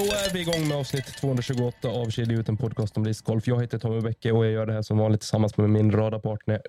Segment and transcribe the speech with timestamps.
[0.00, 3.46] Då är vi igång med avsnitt 228 av Kedja ut en podcast om discgolf.
[3.46, 6.62] Jag heter Tommy Bäcke och jag gör det här som vanligt tillsammans med min radarpartner,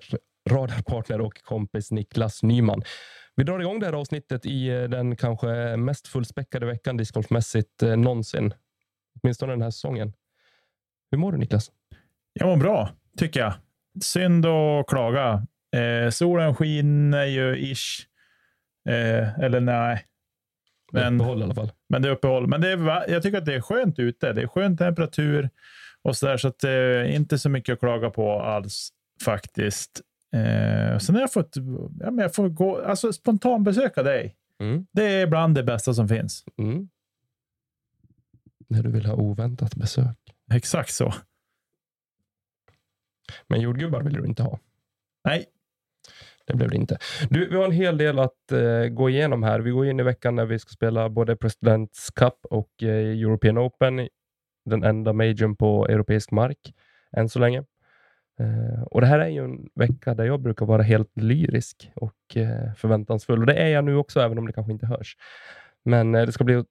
[0.50, 2.82] radarpartner och kompis Niklas Nyman.
[3.36, 7.96] Vi drar igång det här avsnittet i eh, den kanske mest fullspäckade veckan discgolfmässigt eh,
[7.96, 8.54] någonsin.
[9.22, 10.12] Åtminstone den här säsongen.
[11.10, 11.70] Hur mår du Niklas?
[12.32, 13.52] Jag mår bra, tycker jag.
[14.02, 15.46] Synd att klaga.
[15.76, 18.06] Eh, solen skiner ju ish.
[18.88, 20.06] Eh, eller nej.
[20.92, 21.72] Men, uppehåll i alla fall.
[21.92, 22.46] Men det är uppehåll.
[22.46, 24.32] Men det är, jag tycker att det är skönt ute.
[24.32, 25.50] Det är skön temperatur
[26.02, 28.92] och så där, så att det är inte så mycket att klaga på alls
[29.24, 30.00] faktiskt.
[30.32, 31.56] Eh, sen har jag fått,
[32.00, 34.36] ja, men jag får gå, alltså spontanbesöka dig.
[34.60, 34.86] Mm.
[34.92, 36.44] Det är bland det bästa som finns.
[36.58, 36.88] Mm.
[38.68, 40.18] När du vill ha oväntat besök.
[40.52, 41.14] Exakt så.
[43.46, 44.58] Men jordgubbar vill du inte ha?
[45.24, 45.46] Nej,
[46.46, 46.98] det blev det inte.
[47.30, 49.60] Du, vi har en hel del att eh, gå igenom här.
[49.60, 53.58] Vi går in i veckan när vi ska spela både Presidents Cup och eh, European
[53.58, 54.08] Open,
[54.64, 56.74] den enda majorn på europeisk mark
[57.16, 57.64] än så länge.
[58.40, 62.36] Eh, och Det här är ju en vecka där jag brukar vara helt lyrisk och
[62.36, 63.40] eh, förväntansfull.
[63.40, 65.16] Och Det är jag nu också, även om det kanske inte hörs.
[65.84, 66.64] Men eh, det ska bli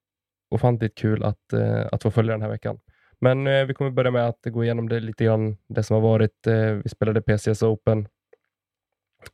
[0.50, 2.80] ofantligt kul att, eh, att få följa den här veckan.
[3.24, 6.48] Men vi kommer börja med att gå igenom det lite grann, det som har varit.
[6.84, 8.08] vi spelade PCS Open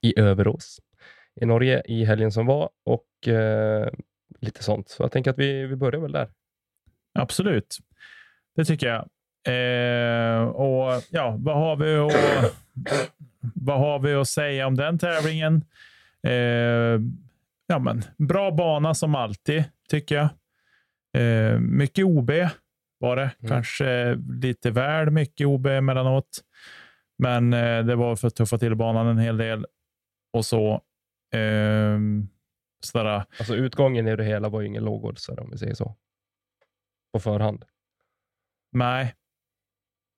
[0.02, 0.80] i Överås
[1.42, 3.90] i Norge i helgen som var och eh,
[4.40, 4.90] lite sånt.
[4.90, 6.30] Så jag tänker att vi, vi börjar väl där.
[7.20, 7.78] Absolut,
[8.56, 9.08] det tycker jag.
[9.48, 12.56] Eh, och ja, vad har vi att,
[13.56, 15.66] vad har vi att säga om den tävlingen?
[16.24, 17.02] Eh,
[17.68, 20.30] ja, men bra bana som alltid, tycker jag.
[21.24, 22.32] Eh, mycket OB
[23.00, 23.32] var det.
[23.40, 23.50] Mm.
[23.50, 26.44] Kanske lite väl mycket OB emellanåt.
[27.18, 29.66] Men eh, det var för att tuffa till banan en hel del
[30.38, 30.82] och så.
[31.34, 32.00] Eh,
[32.84, 33.26] sådär.
[33.40, 35.96] Alltså utgången i det hela var ju ingen lågoddsare om vi säger så.
[37.14, 37.66] På förhand.
[38.72, 39.16] Nej,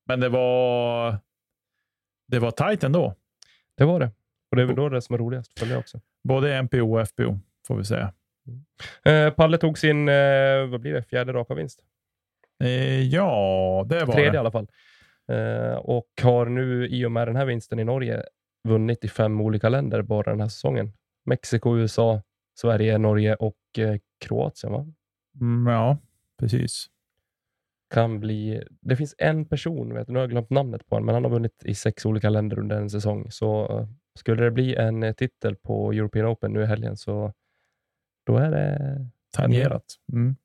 [0.06, 1.18] men det var.
[2.28, 3.16] Det var tajt ändå.
[3.78, 4.12] Det var det.
[4.52, 6.02] Och det är väl då det som är roligast för mig också.
[6.24, 8.14] Både MPO och FPO får vi säga.
[8.48, 9.28] Mm.
[9.28, 11.84] Eh, Palle tog sin, eh, vad blir det, fjärde raka vinst?
[12.64, 14.36] Eh, ja, det var Tredje det.
[14.36, 14.68] i alla fall.
[15.32, 18.24] Eh, och har nu i och med den här vinsten i Norge
[18.64, 20.94] vunnit i fem olika länder bara den här säsongen.
[21.26, 22.22] Mexiko, USA,
[22.60, 24.74] Sverige, Norge och eh, Kroatien.
[24.74, 24.88] Va?
[25.42, 25.98] Mm, ja,
[26.40, 26.86] precis.
[27.94, 28.64] Kan bli...
[28.82, 31.32] Det finns en person, vet, nu har jag glömt namnet på honom, men han har
[31.32, 33.32] vunnit i sex olika länder under en säsong.
[33.32, 33.88] Så uh,
[34.20, 37.34] skulle det bli en uh, titel på European Open nu i helgen så
[38.26, 39.86] då är det tangerat.
[40.14, 40.36] Mm.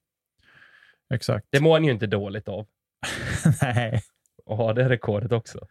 [1.14, 1.46] Exakt.
[1.50, 2.66] Det mår han ju inte dåligt av.
[3.62, 4.02] Nej
[4.44, 5.66] och ha det rekordet också.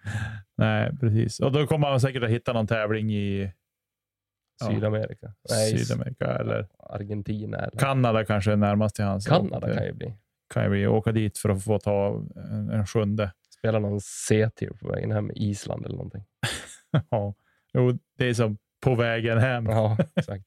[0.57, 1.39] Nej, precis.
[1.39, 3.51] Och då kommer han säkert att hitta någon tävling i
[4.69, 5.34] Sydamerika.
[5.50, 7.57] Ja, Nej, Sydamerika eller Argentina.
[7.57, 7.79] Eller...
[7.79, 9.28] Kanada kanske är närmast till hans.
[9.28, 10.13] Kanada kan ju bli.
[10.53, 10.88] Kan ju bli.
[10.88, 13.31] Åka dit för att få ta en, en sjunde.
[13.57, 16.23] Spela någon C-tier på vägen hem, Island eller någonting.
[17.09, 17.34] ja,
[17.73, 19.66] jo, det är som på vägen hem.
[19.66, 20.45] Ja, exakt.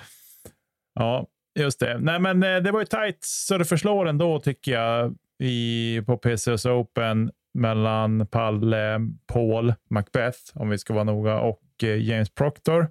[0.94, 1.26] ja,
[1.58, 1.98] just det.
[1.98, 6.16] Nej, men eh, det var ju tajt så det förslår ändå tycker jag i, på
[6.16, 12.88] PCS Open mellan Palle, Paul, Macbeth, om vi ska vara noga, och eh, James Proctor.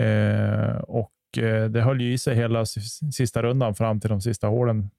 [0.00, 2.66] Eh, och eh, det höll ju i sig hela
[3.12, 4.90] sista rundan fram till de sista hålen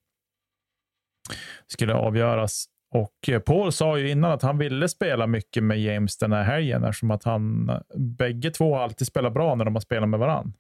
[1.68, 2.66] skulle avgöras.
[2.92, 6.44] Och eh, Paul sa ju innan att han ville spela mycket med James den här
[6.44, 10.54] helgen eftersom att han bägge två alltid spelar bra när de har spelat med varann.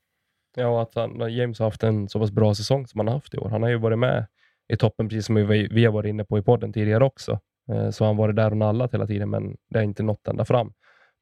[0.56, 3.14] Ja, och att han, James har haft en så pass bra säsong som han har
[3.14, 3.50] haft i år.
[3.50, 4.26] Han har ju varit med
[4.74, 7.40] i toppen, precis som vi, vi har varit inne på i podden tidigare också.
[7.72, 10.46] Eh, så han varit där och nallat hela tiden, men det har inte nått ända
[10.46, 10.74] fram.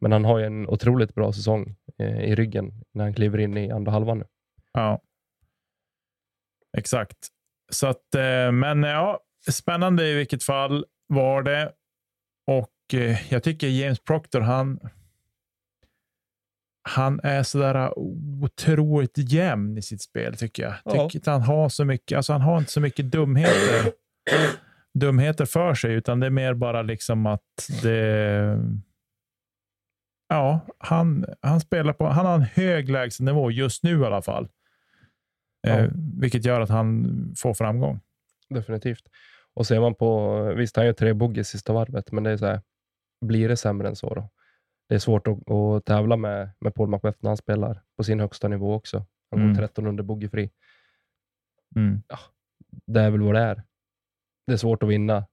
[0.02, 3.58] Men han har ju en otroligt bra säsong eh, i ryggen när han kliver in
[3.58, 4.26] i andra halvan nu.
[4.74, 5.02] Ja,
[6.78, 7.18] exakt.
[7.72, 9.20] Så att, eh, men ja,
[9.50, 11.72] spännande i vilket fall var det.
[12.48, 12.70] Och
[13.30, 14.80] jag tycker James Proctor, han,
[16.84, 20.74] han är sådär otroligt jämn i sitt spel tycker jag.
[20.86, 21.10] Ja.
[21.10, 23.92] Tycker han har så mycket, alltså han har inte så mycket dumheter,
[25.00, 28.58] dumheter för sig, utan det är mer bara liksom att det
[30.32, 34.48] Ja, han, han spelar på, han har en hög lägstanivå just nu i alla fall.
[35.62, 35.70] Ja.
[35.70, 35.90] Eh,
[36.20, 37.06] vilket gör att han
[37.38, 38.00] får framgång.
[38.50, 39.04] Definitivt.
[39.54, 42.46] Och ser man på, visst han gör tre bogey sista varvet, men det är så
[42.46, 42.62] här,
[43.26, 44.30] blir det sämre än så då?
[44.92, 48.20] Det är svårt att, att tävla med, med Paul McBeth när han spelar på sin
[48.20, 49.06] högsta nivå också.
[49.30, 49.58] Han går mm.
[49.58, 50.50] 13 under bogeyfri.
[51.76, 52.02] Mm.
[52.08, 52.20] Ja,
[52.86, 53.64] det är väl vad det är.
[54.48, 55.26] Det är svårt att vinna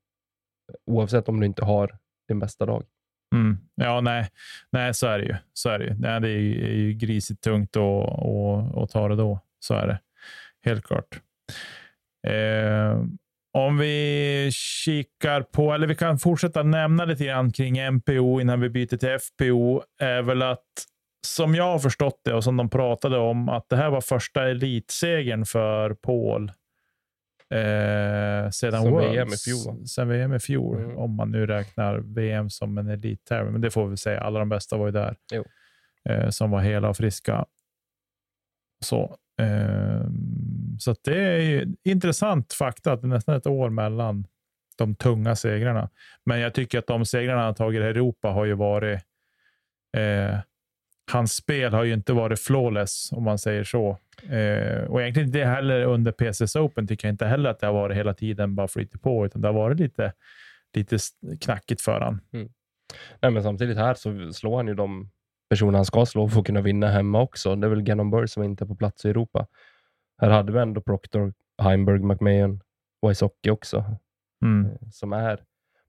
[0.86, 2.84] oavsett om du inte har din bästa dag.
[3.34, 3.58] Mm.
[3.74, 4.28] Ja, nej.
[4.70, 5.36] nej, så är det ju.
[5.52, 5.94] Så är det, ju.
[5.94, 9.40] Nej, det är, ju, är ju grisigt tungt att ta det då.
[9.58, 10.00] Så är det.
[10.62, 11.20] Helt klart.
[12.26, 13.02] Eh,
[13.58, 18.68] om vi kikar på, eller vi kan fortsätta nämna lite grann kring MPO innan vi
[18.70, 20.64] byter till FPO, är väl att
[21.26, 24.48] som jag har förstått det och som de pratade om, att det här var första
[24.48, 26.52] elitsegern för Paul
[27.50, 29.86] Eh, sedan Worlds, VM i fjol?
[29.86, 30.96] Sen VM i fjol, Mm.
[30.98, 33.52] om man nu räknar VM som en elittävling.
[33.52, 35.16] Men det får vi säga, alla de bästa var ju där.
[36.08, 37.44] Eh, som var hela och friska.
[38.84, 43.70] Så, Ehm, så att det är ju intressant fakta att det är nästan ett år
[43.70, 44.26] mellan
[44.76, 45.90] de tunga segrarna.
[46.24, 49.00] Men jag tycker att de segrarna han tagit i Europa har ju varit
[49.96, 50.38] eh,
[51.10, 53.98] hans spel har ju inte varit flawless, om man säger så.
[54.22, 57.74] Eh, och egentligen inte heller under PCS Open tycker jag inte heller att det har
[57.74, 60.12] varit hela tiden bara flyter på, utan det har varit lite,
[60.74, 60.98] lite
[61.40, 62.20] knackigt för han.
[62.32, 62.48] Mm.
[63.20, 65.10] Nej, men samtidigt här så slår han ju de
[65.48, 67.56] personer han ska slå för att kunna vinna hemma också.
[67.56, 69.46] Det är väl Gannon Burr som inte är på plats i Europa.
[70.22, 72.60] Här hade vi ändå Proctor, Heimberg, McMahon,
[73.06, 73.84] Wysocki också,
[74.44, 74.66] Mm.
[74.70, 75.44] eh, som är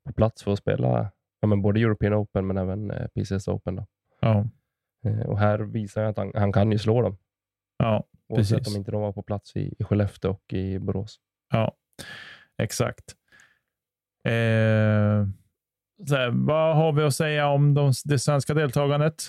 [0.07, 1.11] på plats för att spela
[1.41, 3.75] ja, men både European Open men även eh, PCS Open.
[3.75, 3.85] Då.
[4.21, 4.45] Ja,
[5.05, 7.17] Eh, Och här visar han att han, han kan ju slå dem,
[7.77, 8.75] ja, oavsett Precis.
[8.75, 11.19] om inte de var på plats i, i Skellefteå och i Borås.
[11.53, 11.75] ja,
[12.57, 13.15] exakt.
[14.25, 15.27] Eh,
[16.07, 19.23] så här, vad har vi att säga om de, det svenska deltagandet?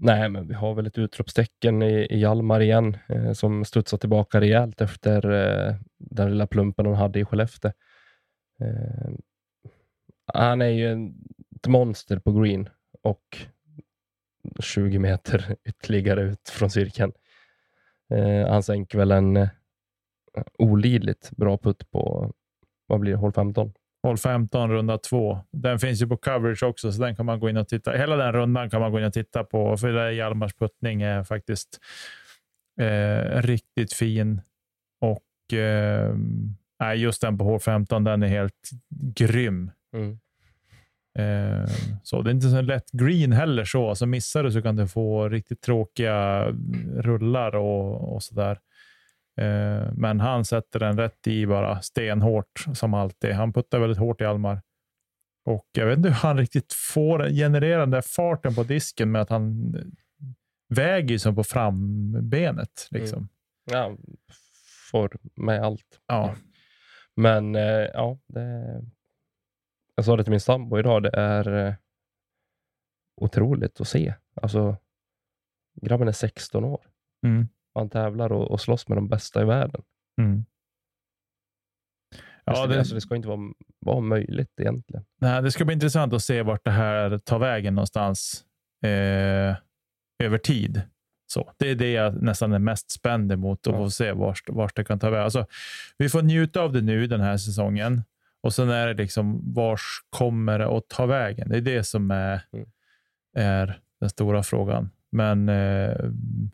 [0.00, 4.40] Nej, men vi har väl ett utropstecken i, i Hjalmar igen, eh, som studsar tillbaka
[4.40, 7.72] rejält efter eh, den lilla plumpen hon hade i Skellefteå.
[8.60, 9.10] Eh,
[10.32, 11.14] han är ju en,
[11.56, 12.68] ett monster på green
[13.02, 13.38] och
[14.60, 17.12] 20 meter ytterligare ut från cirkeln.
[18.10, 19.48] Eh, han sänker väl en eh,
[20.58, 22.32] olidligt bra putt på,
[22.86, 23.72] vad blir det, hål 15?
[24.02, 25.38] Håll 15, runda två.
[25.52, 27.92] Den finns ju på coverage också, så den kan man gå in och titta.
[27.92, 31.02] Hela den rundan kan man gå in och titta på, för det där Hjalmars puttning
[31.02, 31.80] är faktiskt
[32.80, 34.40] eh, riktigt fin.
[35.00, 36.14] Och eh,
[36.96, 38.70] just den på hål 15, den är helt
[39.14, 39.70] grym.
[39.94, 40.18] Mm.
[41.18, 41.68] Eh,
[42.02, 43.94] så det är inte så lätt green heller så.
[43.94, 46.48] så missar du så kan du få riktigt tråkiga
[46.96, 48.58] rullar och, och sådär.
[49.38, 53.32] Eh, men han sätter den rätt i bara stenhårt som alltid.
[53.32, 54.62] Han puttar väldigt hårt i Almar.
[55.44, 59.22] Och jag vet inte hur han riktigt får generera den där farten på disken med
[59.22, 59.74] att han
[60.68, 62.88] väger ju som på frambenet.
[62.90, 63.28] Liksom.
[63.70, 63.96] Ja,
[64.90, 66.00] får med allt.
[66.06, 66.34] Ja,
[67.16, 67.62] Men eh,
[67.94, 68.82] ja, det,
[69.94, 71.74] jag sa det till min sambo idag, det är eh,
[73.16, 74.14] otroligt att se.
[74.42, 74.76] Alltså,
[75.82, 76.80] grabben är 16 år.
[77.24, 79.82] mm, Han tävlar och, och slåss med de bästa i världen.
[80.20, 80.44] mm.
[82.44, 83.40] Ja, det, alltså, det ska inte vara,
[83.80, 85.04] vara möjligt egentligen.
[85.20, 88.44] Nej, det ska bli intressant att se vart det här tar vägen någonstans
[88.84, 89.56] eh,
[90.24, 90.82] över tid.
[91.26, 93.78] Så, det är det jag nästan är mest spänd emot att Ja.
[93.78, 95.24] få se vart, vart det kan ta vägen.
[95.24, 95.46] Alltså,
[95.98, 98.02] vi får njuta av det nu den här säsongen
[98.40, 101.48] och sen är det liksom vars kommer det att ta vägen?
[101.48, 102.66] Det är det som är, Mm.
[103.36, 104.90] är den stora frågan.
[105.10, 105.96] Men eh,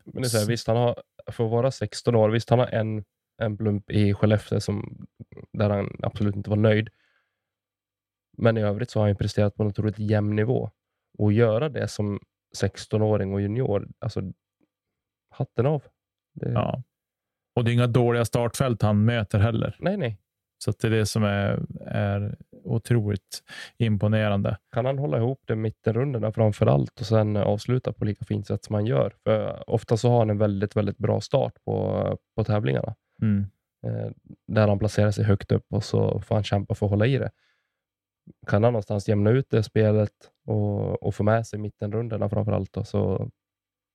[0.05, 2.59] Men det är så här, visst, han har, för att vara 16 år, visst han
[2.59, 3.05] har en,
[3.43, 5.07] en plump i Skellefteå som,
[5.53, 6.89] där han absolut inte var nöjd.
[8.37, 10.71] Men i övrigt så har han presterat på en otroligt jämn nivå.
[11.19, 12.21] Och att göra det som
[12.63, 14.23] 16-åring och junior, alltså
[15.31, 15.83] hatten av.
[16.35, 16.83] Det, ja.
[17.55, 19.77] Och det är inga dåliga startfält han möter heller.
[19.79, 20.19] Nej, nej.
[20.59, 23.43] Så det är det som är, är otroligt
[23.79, 24.59] imponerande.
[24.73, 28.65] Kan han hålla ihop det mittenrundorna framför allt och sen avsluta på lika fint sätt
[28.65, 29.13] som han gör?
[29.25, 32.95] För ofta så har han en väldigt, väldigt bra start på, på tävlingarna.
[33.23, 33.47] Mm.
[33.87, 34.11] eh,
[34.47, 37.19] där han placerar sig högt upp och så får han kämpa för att hålla i
[37.19, 37.31] det.
[38.47, 40.13] Kan han någonstans jämna ut det spelet
[40.47, 43.31] och, och få med sig mittenrundorna framför allt, då, så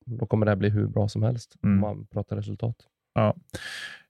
[0.05, 1.75] då kommer det bli hur bra som helst Mm.
[1.75, 2.75] om man pratar resultat.
[3.13, 3.33] Jag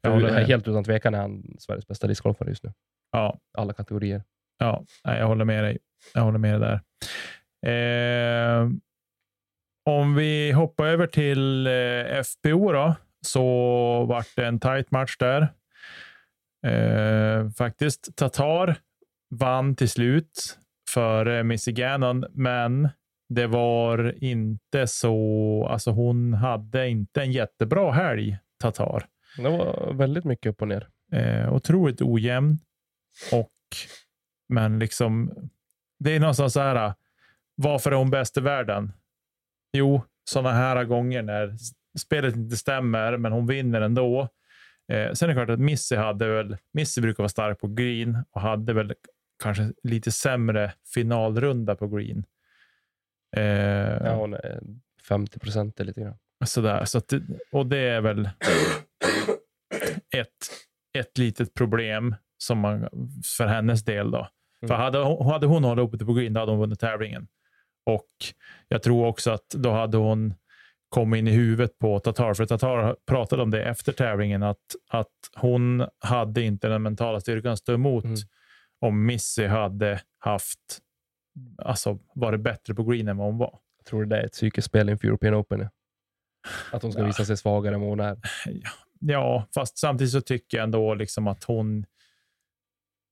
[0.01, 2.73] För håller helt utan tvekan är han Sveriges bästa discgolfare just nu.
[3.11, 4.23] Ja, Alla kategorier.
[4.59, 5.77] Ja jag håller med dig.
[6.13, 6.81] Jag håller med dig där.
[7.65, 8.69] Eh,
[9.85, 13.43] om vi hoppar över till eh, FPO då, så
[14.05, 15.53] vart det en tight match där.
[16.65, 18.15] Eh, faktiskt.
[18.15, 18.77] Tatar
[19.35, 20.57] vann till slut
[20.89, 22.89] för Missy Gannon, men
[23.29, 25.67] det var inte så.
[25.71, 29.05] Alltså hon hade inte en jättebra helg, Tatar.
[29.37, 30.87] Det var väldigt mycket upp och ner.
[31.11, 32.57] Eh, otroligt ojämn.
[33.31, 33.51] Och,
[34.49, 35.33] men liksom,
[35.99, 36.93] det är någonstans så här.
[37.55, 38.91] Varför är hon bäst i världen?
[39.73, 41.55] Jo, sådana här gånger när
[41.99, 44.21] spelet inte stämmer, men hon vinner ändå.
[44.91, 48.23] Eh, sen är det klart att Missy hade väl, Missy brukar vara stark på green
[48.31, 48.93] och hade väl
[49.43, 52.25] kanske lite sämre finalrunda på green.
[53.35, 53.43] Eh,
[54.05, 54.59] Ja, hon är
[55.07, 56.17] 50 procent lite grann.
[56.45, 57.13] Sådär, så att
[57.51, 58.29] och det är väl
[60.15, 60.49] ett,
[60.97, 62.89] ett litet problem som man,
[63.37, 64.11] för hennes del.
[64.11, 64.27] då.
[64.61, 64.67] Mm.
[64.67, 67.27] För hade, hon- hade hon hållit uppe på green, då hade hon vunnit tävlingen.
[67.85, 68.07] Och
[68.67, 70.33] jag tror också att då hade hon
[70.89, 72.33] kommit in i huvudet på Tatar.
[72.33, 74.57] För Tatar pratade om det efter tävlingen, att,
[74.89, 78.17] att hon hade inte den mentala styrkan att stå emot Mm.
[78.81, 80.59] om Missy hade haft,
[81.57, 83.59] alltså varit bättre på green än vad hon var.
[83.77, 85.59] Jag tror det är ett psykiskt spel inför European Open.
[85.59, 85.69] Ja.
[86.77, 87.07] Att hon ska Ja.
[87.07, 88.17] visa sig svagare än vad hon är.
[88.99, 91.85] Ja, fast samtidigt så tycker jag ändå liksom att hon...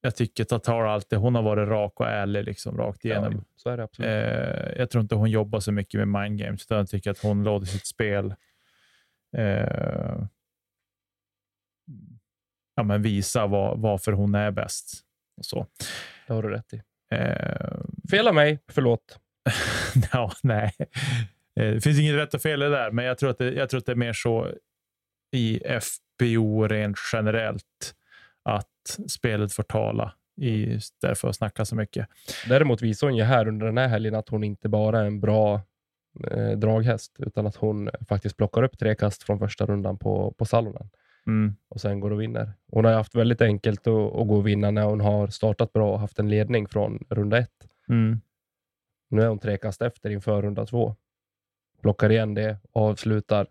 [0.08, 3.34] Jag tycker Tatar alltid, hon har varit rak och ärlig liksom rakt igenom.
[3.34, 4.10] Ja, så är det absolut.
[4.10, 7.20] Eh, jag tror inte hon jobbar så mycket med mind games, utan jag tycker att
[7.20, 8.36] hon låter sitt spel
[9.38, 10.20] eh,
[12.76, 15.02] ja, men visa vad, varför hon är bäst.
[15.38, 15.68] Och så.
[16.28, 16.82] Det har du rätt i.
[17.12, 17.78] Eh,
[18.12, 19.20] Fel av mig, förlåt.
[20.12, 20.74] ja, nej.
[21.60, 23.52] Eh, Det finns inget rätt och fel i det där, men jag tror, att det,
[23.54, 24.52] jag tror att det är mer så
[25.36, 27.94] i FBO rent generellt
[28.48, 32.08] att spelet får tala istället för att snacka så mycket.
[32.50, 35.20] Däremot visar hon ju här under den här helgen att hon inte bara är en
[35.20, 35.62] bra
[36.32, 40.46] eh, draghäst, utan att hon faktiskt plockar upp tre kast från första rundan på, på
[40.46, 40.90] Salonen
[41.28, 41.56] Mm.
[41.70, 42.54] och sen går och vinner.
[42.72, 45.92] Hon har haft väldigt enkelt att, att gå och vinna när hon har startat bra
[45.92, 47.68] och haft en ledning från runda ett.
[47.90, 48.22] Mm.
[49.10, 50.96] Nu är hon tre kast efter inför runda två.
[51.82, 53.48] Plockar igen det och avslutar.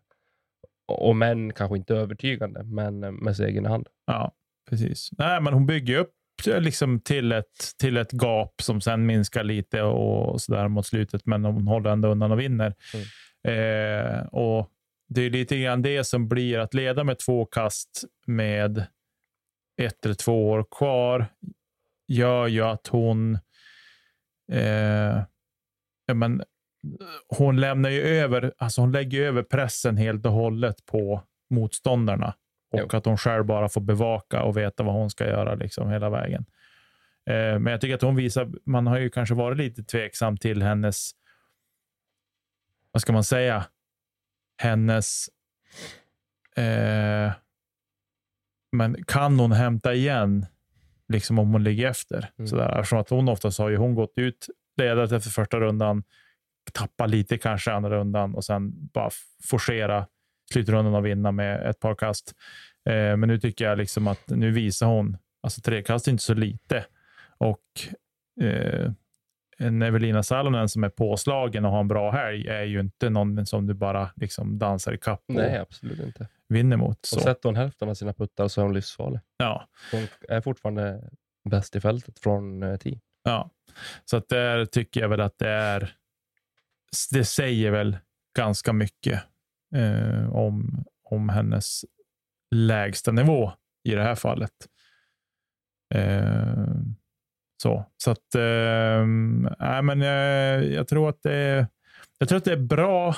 [0.87, 3.89] Och men kanske inte övertygande, men eh, med segern i hand.
[4.07, 4.33] Ja,
[4.69, 5.09] precis.
[5.19, 6.13] Nej, men hon bygger upp
[6.47, 11.27] liksom till, ett, till ett gap som sen minskar lite och så där mot slutet,
[11.27, 12.75] men hon håller ändå undan och vinner.
[13.49, 14.71] Eh, och
[15.09, 18.87] Det är lite grann det som blir att leda med två kast med
[19.83, 21.27] ett eller två år kvar
[22.09, 23.35] gör ju att hon
[24.53, 25.23] eh,
[26.07, 26.43] ja, men,
[27.29, 32.35] hon lämnar ju över, alltså hon lägger över pressen helt och hållet på motståndarna
[32.73, 32.99] och Jo.
[32.99, 36.47] att hon själv bara får bevaka och veta vad hon ska göra liksom hela vägen.
[37.31, 40.63] Eh, men jag tycker att hon visar, man har ju kanske varit lite tveksam till
[40.63, 41.11] hennes,
[42.93, 43.67] vad ska man säga,
[44.59, 45.29] hennes,
[46.57, 47.33] eh,
[48.73, 50.47] men kan hon hämta igen
[51.09, 52.31] liksom om hon ligger efter?
[52.39, 52.49] Mm.
[52.49, 54.47] Sådär, eftersom att hon oftast har ju hon gått ut
[54.77, 56.03] ledat efter första rundan,
[56.73, 59.11] tappa lite kanske andra rundan och sen bara
[59.45, 60.07] forcera
[60.53, 62.35] slutrundan och vinna med ett par kast.
[62.89, 66.25] Eh, men nu tycker jag liksom att nu visar hon, alltså tre kast är inte
[66.25, 66.85] så lite.
[67.39, 67.63] Och
[68.41, 68.91] eh,
[69.59, 73.47] en Evelina Salonen som är påslagen och har en bra helg är ju inte någon
[73.47, 76.29] som du bara liksom dansar i kapp och Nej, absolut inte.
[76.49, 76.99] vinner mot.
[77.01, 79.21] Och Så, sätter hon hälften av sina puttar så är hon livsfarlig.
[79.37, 81.11] ja, Hon är fortfarande
[81.51, 83.01] bäst i fältet från eh, 10.
[83.25, 83.51] ja.
[84.05, 85.95] så att där tycker jag väl att det är,
[87.13, 87.99] det säger väl
[88.37, 89.23] ganska mycket
[89.75, 91.85] eh, om, om hennes
[92.55, 93.53] lägsta nivå
[93.85, 94.53] i det här fallet.
[95.95, 96.67] Eh,
[97.63, 99.07] så så att, eh,
[99.59, 101.67] nej, men, eh, jag, tror att det är,
[102.19, 103.17] jag tror att det är bra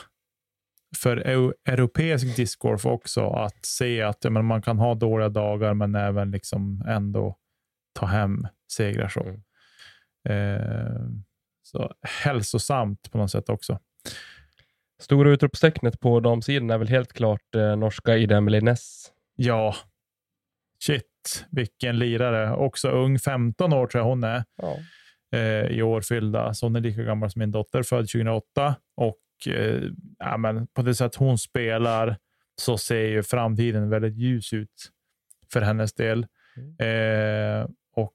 [0.96, 5.94] för eu- europeisk discgolf också att se att men man kan ha dåliga dagar men
[5.94, 7.36] även liksom ändå
[7.92, 9.08] ta hem segrar.
[9.08, 9.20] Så.
[9.20, 9.40] Mm.
[10.24, 11.00] Eh,
[11.62, 13.78] så hälsosamt på något sätt också.
[15.02, 19.12] Stora utropstecknet på damsidan är väl helt klart eh, norska Ida Emelie Ness.
[19.36, 19.74] Ja,
[20.84, 22.54] shit, vilken lirare.
[22.56, 24.44] Också ung, 15 år tror jag hon är.
[24.62, 24.76] Ja.
[25.38, 26.54] eh, i år fyllda.
[26.54, 28.74] Så hon är lika gammal som min dotter, född 2008.
[28.96, 29.82] Och eh,
[30.18, 32.16] ja, men på det sätt hon spelar
[32.60, 34.90] så ser ju framtiden väldigt ljus ut
[35.52, 36.26] för hennes del.
[36.78, 38.14] Eh, och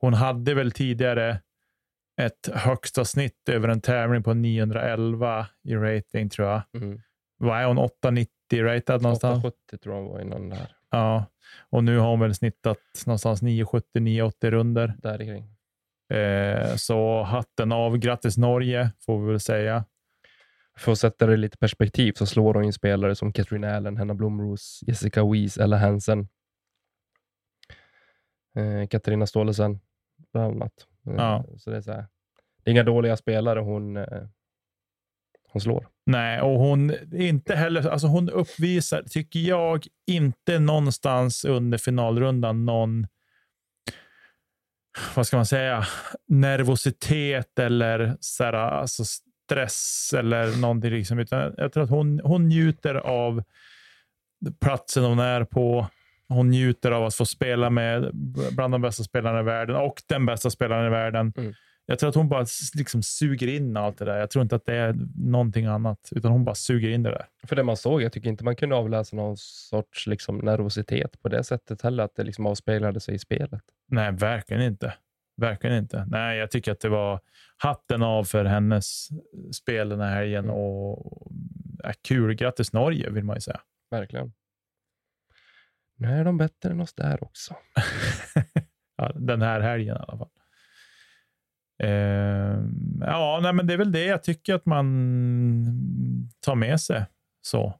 [0.00, 1.40] hon hade väl tidigare
[2.18, 6.62] ett högsta snitt över en tävling på 911 i rating tror jag.
[6.74, 7.00] Mm.
[7.38, 7.78] Vad är hon?
[7.78, 9.44] 890 ratad någonstans?
[9.44, 10.76] 870 tror jag hon var innan där.
[10.90, 11.24] Ja,
[11.70, 14.94] och nu har hon väl snittat någonstans 970-980 runder.
[15.02, 15.54] där kring.
[16.18, 17.96] Eh, så hatten av.
[17.96, 19.84] Grattis Norge, får vi väl säga.
[20.78, 23.96] För att sätta det i lite perspektiv så slår hon in spelare som Catherine Allen,
[23.96, 26.28] Hanna Blomros, Jessica Weiss, Ella Hansen,
[28.56, 29.80] eh, Katarina Stålesen
[30.32, 30.86] bland annat.
[31.10, 31.44] Eh, Ja.
[31.56, 32.06] Så det, är så här,
[32.64, 34.22] det är inga dåliga spelare hon, eh,
[35.52, 35.88] hon slår.
[36.06, 43.06] Nej, och hon inte heller, alltså hon uppvisar, tycker jag, inte någonstans under finalrundan någon,
[45.16, 45.84] vad ska man säga,
[46.28, 50.90] nervositet eller så här, alltså stress eller någonting.
[50.90, 51.18] Liksom.
[51.18, 53.42] Utan jag tror att hon, hon njuter av
[54.60, 55.86] platsen hon är på.
[56.28, 58.10] Hon njuter av att få spela med
[58.52, 61.54] bland de bästa spelarna i världen och den bästa spelaren i världen Mm.
[61.90, 64.18] Jag tror att hon bara liksom suger in allt det där.
[64.18, 67.26] Jag tror inte att det är någonting annat, utan hon bara suger in det där.
[67.46, 71.28] För det man såg, jag tycker inte man kunde avläsa någon sorts liksom, nervositet på
[71.28, 73.62] det sättet heller, att det liksom avspeglade sig i spelet.
[73.86, 74.94] Nej, verkligen inte.
[75.36, 76.04] Verkligen inte.
[76.08, 77.20] Nej, jag tycker att det var
[77.56, 79.08] hatten av för hennes
[79.52, 80.56] spel den här helgen Mm.
[80.56, 81.32] och
[81.82, 82.34] ja, kul.
[82.34, 83.60] Grattis Norge, vill man ju säga.
[83.90, 84.32] Verkligen.
[85.98, 87.54] Nu är de bättre än oss där också.
[89.00, 90.28] Ja, den här helgen i alla fall.
[91.82, 92.58] Eh,
[93.00, 94.86] ja, nej, men det är väl det jag tycker att man
[96.40, 97.04] tar med sig
[97.42, 97.74] så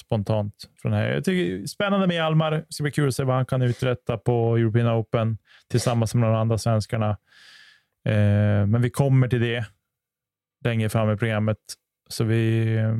[0.00, 1.10] spontant från här.
[1.10, 2.50] Jag tycker, spännande med Almar.
[2.50, 6.28] Det ska bli kul att se vad han kan uträtta på European Open tillsammans med
[6.28, 7.10] de andra svenskarna.
[8.04, 9.66] Eh, men vi kommer till det
[10.64, 11.58] längre fram i programmet.
[12.08, 12.94] Så vi, eh,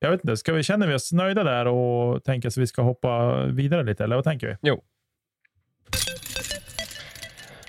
[0.00, 0.36] jag vet inte.
[0.36, 4.04] Ska vi, känner vi oss nöjda där och tänker att vi ska hoppa vidare lite?
[4.04, 4.56] Eller vad tänker vi?
[4.62, 4.82] Jo.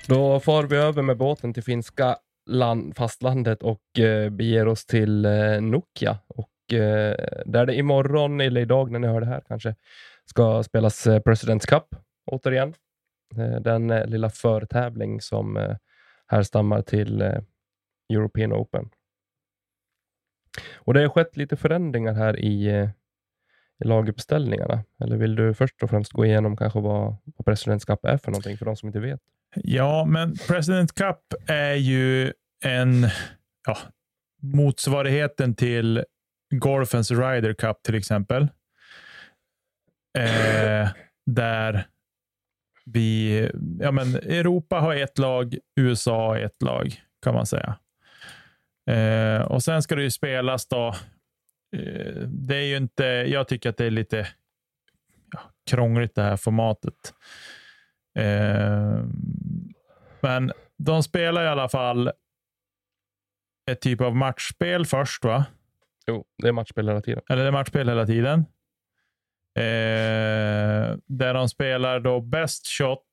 [0.07, 2.17] Då far vi över med båten till finska
[2.49, 6.17] land, fastlandet och eh, beger oss till eh, Nokia.
[6.27, 9.75] Och, eh, där det imorgon, eller idag när ni hör det här kanske,
[10.25, 11.85] ska spelas eh, Presidents Cup
[12.25, 12.73] återigen.
[13.37, 15.75] Eh, den eh, lilla förtävling som eh,
[16.27, 17.39] härstammar till eh,
[18.13, 18.89] European Open.
[20.75, 22.89] Och Det har skett lite förändringar här i, eh,
[23.83, 24.83] i laguppställningarna.
[25.03, 28.31] Eller vill du först och främst gå igenom kanske vad, vad President Cup är för
[28.31, 29.19] någonting, för de som inte vet?
[29.55, 33.07] Ja, men President Cup är ju en
[33.67, 33.77] ja,
[34.41, 36.03] motsvarigheten till
[36.55, 38.43] golfens Ryder Cup till exempel.
[40.17, 40.89] Eh,
[41.25, 41.85] där
[42.85, 47.75] vi, ja men Europa har ett lag, USA har ett lag kan man säga.
[48.91, 50.87] Eh, och sen ska det ju spelas då.
[51.77, 54.27] Eh, det är ju inte, jag tycker att det är lite
[55.31, 57.13] ja, krångligt det här formatet.
[58.19, 59.03] Eh,
[60.21, 62.11] men de spelar i alla fall
[63.71, 65.45] ett typ av matchspel först, va?
[66.07, 67.23] Jo, det är matchspel hela tiden.
[67.29, 68.39] Eller det är matchspel hela tiden.
[69.55, 73.05] Eh, där de spelar då best shot.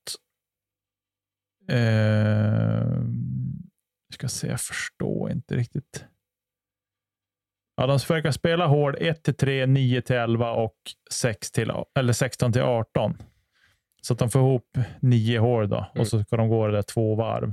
[1.69, 2.99] Eh,
[4.19, 6.05] ska se, jag förstår inte riktigt.
[7.77, 10.77] Ja, de försöker spela hård 1 till 3, 9 till 11 och
[11.13, 13.17] 6 till, eller 16 till 18.
[14.03, 16.01] Så att de får ihop nio hål då Mm.
[16.01, 17.53] och så ska de gå det där två varv.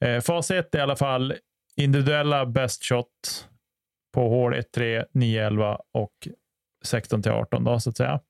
[0.00, 1.34] Eh, fas 1 är i alla fall
[1.76, 3.48] individuella best shot
[4.14, 6.28] på hål 1, 3, 9, 11 och
[6.84, 8.20] 16 till 18 då, så att säga.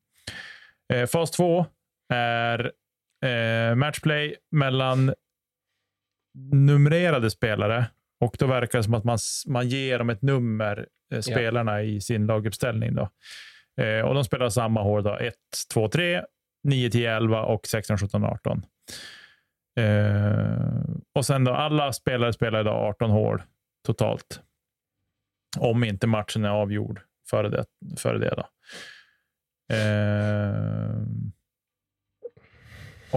[0.93, 1.67] Eh, fas 2
[2.13, 2.73] är
[3.25, 5.15] eh, matchplay mellan
[6.35, 7.87] numrerade spelare
[8.21, 12.01] och då verkar det som att man, man ger dem ett nummer, eh, spelarna i
[12.01, 12.95] sin laguppställning.
[12.95, 13.09] Då.
[13.83, 15.35] Eh, och de spelar samma hål då, 1,
[15.73, 16.23] 2, 3,
[16.65, 18.63] 9, 10, 11 och 16, 17, 18.
[19.77, 23.43] Eh, och sen då, alla spelare spelar idag 18 hål
[23.87, 24.41] totalt.
[25.59, 27.65] Om inte matchen är avgjord före det.
[27.97, 28.49] Före det då.
[29.75, 31.03] Eh,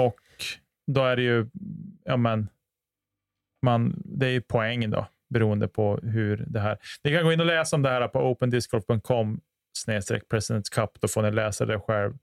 [0.05, 0.21] och
[0.87, 1.49] då är det ju,
[2.03, 2.49] ja men,
[3.65, 6.77] man, det är ju poäng då, beroende på hur det här...
[7.03, 9.41] Ni kan gå in och läsa om det här på opendiscgolf.com
[9.77, 10.89] snedstreck Presidents Cup.
[11.01, 12.13] Då får ni läsa det själv,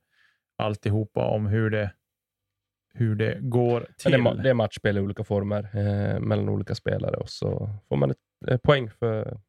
[0.59, 1.93] alltihopa om hur det,
[2.95, 4.11] hur det går Men till.
[4.11, 7.71] Det är, ma- det är matchspel i olika former eh, mellan olika spelare och så
[7.89, 8.17] får man ett,
[8.49, 9.41] eh, poäng för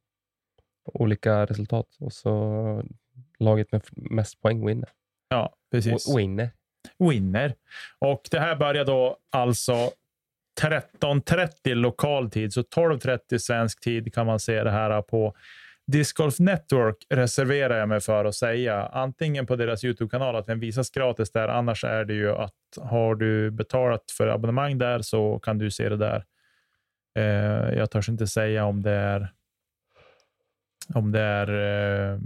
[0.93, 2.83] olika resultat och så
[3.39, 4.89] laget med mest poäng vinner.
[5.29, 6.17] Ja, precis.
[6.17, 6.49] Winner.
[6.99, 7.55] winner.
[7.99, 9.91] Och det här börjar då alltså
[10.61, 15.35] 13.30 lokal tid, så 12.30 svensk tid kan man se det här på
[15.87, 18.85] Disc Golf Network reserverar jag mig för att säga.
[18.85, 21.47] Antingen på deras YouTube-kanal att den visas gratis där.
[21.47, 25.89] Annars är det ju att har du betalat för abonnemang där så kan du se
[25.89, 26.23] det där.
[27.19, 29.33] Eh, jag törs inte säga om det är
[30.93, 31.49] om det är
[32.13, 32.19] eh,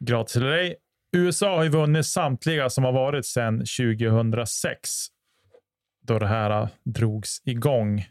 [0.00, 0.76] gratis eller ej.
[1.16, 5.06] USA har ju vunnit samtliga som har varit sedan 2006.
[6.06, 8.06] Då det här eh, drogs igång.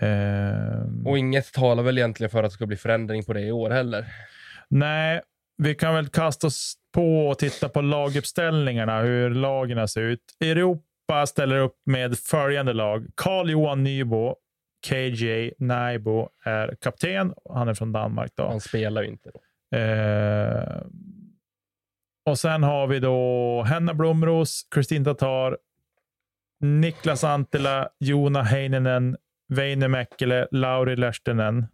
[0.00, 3.52] Ehm, Och inget talar väl egentligen för att det ska bli förändring på det i
[3.52, 4.06] år heller.
[4.68, 5.20] Nej,
[5.56, 10.20] vi kan väl kasta oss på och titta på laguppställningarna, hur lagen ser ut.
[10.40, 13.06] Europa ställer upp med följande lag.
[13.14, 14.34] Carl-Johan Nybo,
[14.86, 17.34] KJ Naibo är kapten.
[17.50, 18.32] Han är från Danmark.
[18.34, 18.48] Då.
[18.48, 19.30] Han spelar ju inte.
[19.30, 19.76] Då.
[19.78, 20.82] Eh,
[22.26, 25.58] och sen har vi då Henna Blomros, Kristin Tatar,
[26.60, 29.16] Niklas Antila, Jona Heininen,
[29.48, 31.66] Veine Mäkelä, Lauri Lehtinen.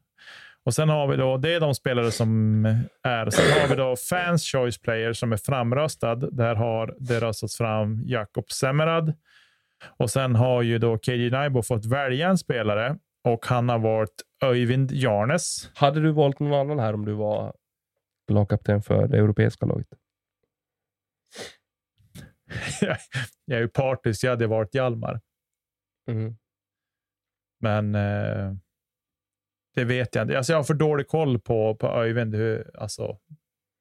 [0.64, 2.64] Och sen har vi då, det är de spelare som
[3.02, 3.30] är.
[3.30, 6.14] Sen har vi då Fans Choice Player som är framröstad.
[6.14, 9.14] Där har det röstats fram Jakob Semerad,
[9.96, 14.22] Och sen har ju då KJ Naibo fått välja en spelare och han har valt
[14.42, 15.70] Öyvind Jarnes.
[15.74, 17.54] Hade du valt någon annan här om du var
[18.32, 19.88] lagkapten för det europeiska laget?
[23.44, 25.20] jag är ju partisk, jag hade varit Hjalmar.
[26.10, 26.36] Mm.
[27.60, 28.54] Men eh,
[29.74, 30.36] det vet jag inte.
[30.36, 33.18] Alltså jag har för dålig koll på, på Öyvind, hur, alltså,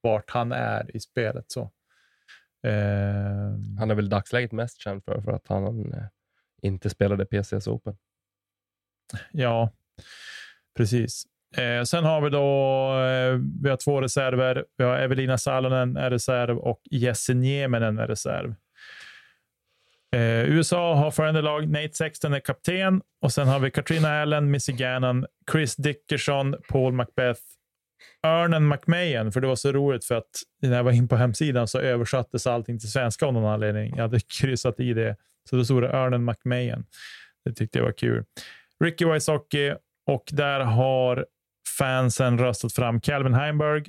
[0.01, 1.51] vart han är i spelet.
[1.51, 1.62] Så.
[2.67, 6.03] Eh, Han är väl dagsläget mest känd för, för att han eh,
[6.62, 7.97] inte spelade PCS Open.
[9.31, 9.71] Ja,
[10.77, 11.23] precis.
[11.57, 12.45] Eh, sen har vi då
[12.99, 14.65] eh, vi har två reserver.
[14.77, 18.55] Vi har Evelina Salonen är reserv och Jesse Nieminen är reserv.
[20.13, 21.69] Eh, USA har följande lag.
[21.69, 26.93] Nate Sexton är kapten och sen har vi Katrina Allen, Missy Gannon, Chris Dickerson, Paul
[26.93, 27.41] Macbeth,
[28.26, 30.30] Örnen McMahon, för det var så roligt för att
[30.62, 33.93] när jag var in på hemsidan så översattes allting till svenska av någon anledning.
[33.95, 35.15] Jag hade kryssat i det,
[35.49, 36.86] så då stod det Örnen McMahon.
[37.45, 38.23] Det tyckte jag var kul.
[38.84, 39.73] Ricky Wysocki
[40.08, 41.26] och där har
[41.78, 43.84] fansen röstat fram Calvin Heimberg,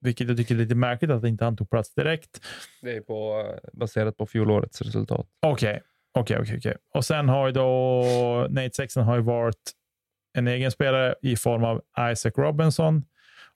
[0.00, 2.46] vilket jag tycker är lite märkligt att inte han tog plats direkt.
[2.82, 5.26] Det är på, baserat på fjolårets resultat.
[5.40, 5.82] Okej,
[6.18, 6.56] okej, okej.
[6.58, 6.76] okej.
[6.94, 8.02] Och sen har ju då
[8.50, 9.72] Nate Sexton har ju varit
[10.32, 11.82] en egen spelare i form av
[12.12, 13.04] Isaac Robinson.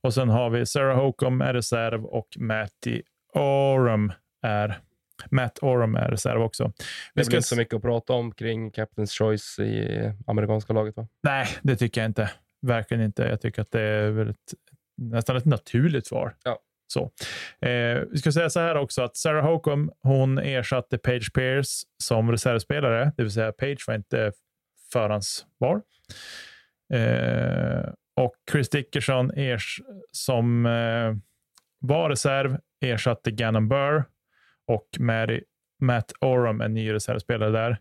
[0.00, 3.02] Och sen har vi Sarah Holcomb är reserv och Matty
[3.34, 4.78] Oram är
[5.30, 6.64] Matt Oram är reserv också.
[6.64, 6.74] Det
[7.14, 10.72] Vi är ska väl inte så mycket att prata om kring Captain's Choice i amerikanska
[10.72, 11.08] laget, va?
[11.22, 12.30] Nej, det tycker jag inte.
[12.62, 13.22] Verkligen inte.
[13.22, 14.54] Jag tycker att det är väl ett,
[14.96, 16.36] nästan ett naturligt svar.
[16.44, 16.58] Ja.
[16.86, 17.10] Så.
[17.68, 22.30] Eh, vi ska säga så här också att Sarah Holcomb hon ersatte Page Pierce som
[22.30, 24.32] reservspelare, det vill säga Page var inte
[24.92, 25.80] förhandsval.
[26.94, 29.80] Eh, och Chris Dickerson ers
[30.12, 31.14] som eh,
[31.80, 34.04] var reserv ersatte Gannon Burr
[34.66, 35.42] och Mary,
[35.80, 37.78] Matt Oram, en ny reservspelare där.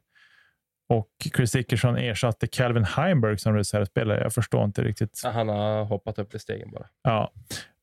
[0.90, 4.22] Och Chris Dickerson ersatte Calvin Heimberg som reservspelare.
[4.22, 5.22] Jag förstår inte riktigt.
[5.24, 6.88] Han har hoppat upp i stegen bara.
[7.04, 7.32] Ja.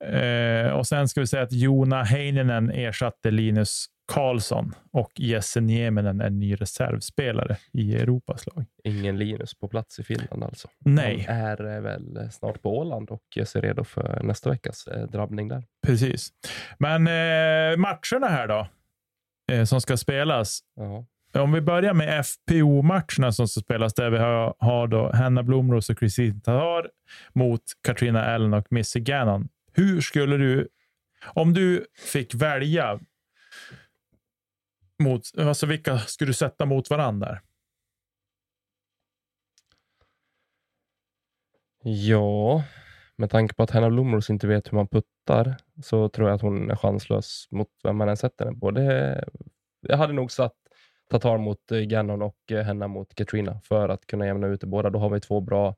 [0.06, 6.20] Eh, och sen ska vi säga att Jona Heininen ersatte Linus Karlsson och Jesse Nieminen
[6.20, 8.64] är ny reservspelare i Europas lag.
[8.84, 10.68] Ingen Linus på plats i Finland alltså.
[10.78, 14.86] Nej, Han är eh, väl snart på Åland och gör sig redo för nästa veckas
[14.86, 15.64] eh, drabbning där.
[15.86, 16.28] precis.
[16.78, 18.66] Men eh, matcherna här då,
[19.52, 20.60] eh, som ska spelas.
[20.76, 21.04] Ja.
[21.32, 25.90] Om vi börjar med FPO-matcherna som ska spelas, där vi har, har då Hanna Blomros
[25.90, 26.90] och Kristin Tatar
[27.32, 29.48] mot Katrina Allen och Missy Gannon.
[29.72, 30.68] Hur skulle du,
[31.24, 33.00] om du fick välja,
[35.02, 37.38] mot, alltså vilka skulle du sätta mot varandra?
[41.82, 42.64] ja,
[43.16, 46.42] med tanke på att Hanna Blomros inte vet hur man puttar så tror jag att
[46.42, 48.70] hon är chanslös mot vem man än sätter den på.
[48.70, 49.24] Det,
[49.80, 50.54] jag hade nog satt
[51.10, 54.66] Tatar mot eh, Gannon och eh, Henna mot Katrina för att kunna jämna ut det
[54.66, 54.90] båda.
[54.90, 55.76] Då har vi två bra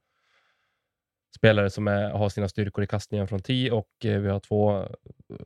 [1.37, 4.89] spelare som är, har sina styrkor i kastningen från 10 och eh, vi har två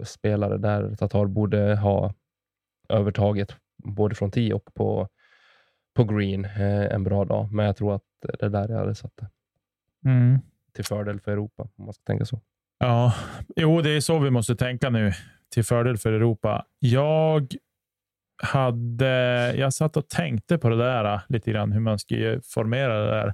[0.05, 2.15] spelare där Tatar borde ha
[2.89, 5.09] övertaget både från 10 och på,
[5.95, 7.53] på green en bra dag.
[7.53, 9.29] Men jag tror att det är där jag hade satt det.
[10.73, 12.41] Till fördel för Europa, om man ska tänka så.
[12.79, 13.15] Ja,
[13.57, 15.13] jo, det är så vi måste tänka nu
[15.49, 16.67] till fördel för Europa.
[16.79, 17.55] Jag
[18.39, 19.07] hade,
[19.57, 23.11] jag satt och tänkte på det där äh, lite grann, hur man skulle formera det
[23.11, 23.27] där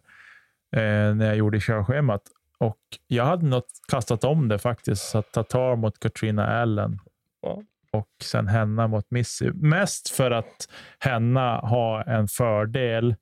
[0.77, 2.23] eh, när jag gjorde körschemat.
[2.59, 6.99] Och jag hade nog kastat om det faktiskt, så att Tatar mot Katrina Allen
[7.43, 7.63] Ja.
[7.93, 9.51] och sen Henna mot Missy.
[9.55, 13.15] Mest för att Henna har en fördel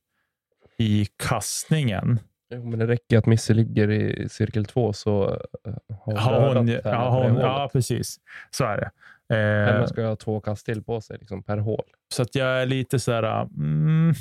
[0.78, 2.20] i kastningen.
[2.50, 5.74] Jo, men det räcker att Missy ligger i cirkel 2 så eh,
[6.16, 8.16] har hon, ja, hon, ja, precis.
[8.50, 8.90] Så är det.
[9.30, 11.84] Eh, Henna ska ha två kast till på sig liksom, per hål.
[12.14, 13.42] Så att jag är lite så här.
[13.42, 14.14] Mm,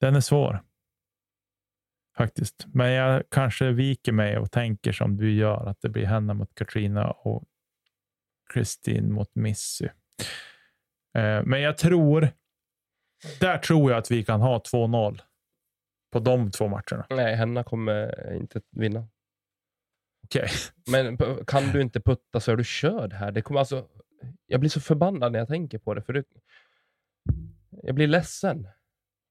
[0.00, 0.62] den är svår.
[2.16, 2.66] Faktiskt.
[2.72, 6.54] Men jag kanske viker mig och tänker som du gör, att det blir henne mot
[6.54, 7.44] Katrina och
[8.54, 9.84] Kristin mot Missy.
[11.14, 12.28] Eh, men jag tror,
[13.40, 15.20] där tror jag att vi kan ha 2-0
[16.12, 17.06] på de två matcherna.
[17.10, 19.08] Nej, Henna kommer inte vinna.
[20.24, 20.48] Okej.
[20.90, 23.32] Men p- kan du inte putta så är du körd här.
[23.32, 23.86] Det kommer alltså,
[24.46, 26.02] jag blir så förbannad när jag tänker på det.
[26.02, 26.24] För det,
[27.82, 28.68] jag blir ledsen.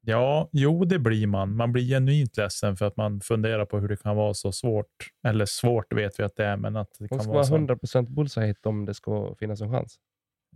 [0.05, 1.55] Ja, jo, det blir man.
[1.55, 4.87] Man blir genuint ledsen för att man funderar på hur det kan vara så svårt.
[5.27, 7.77] Eller svårt vet vi att det är, men att det Hon kan ska vara vara
[7.77, 7.97] så.
[8.01, 9.95] 100% bullseye hit om det ska finnas en chans.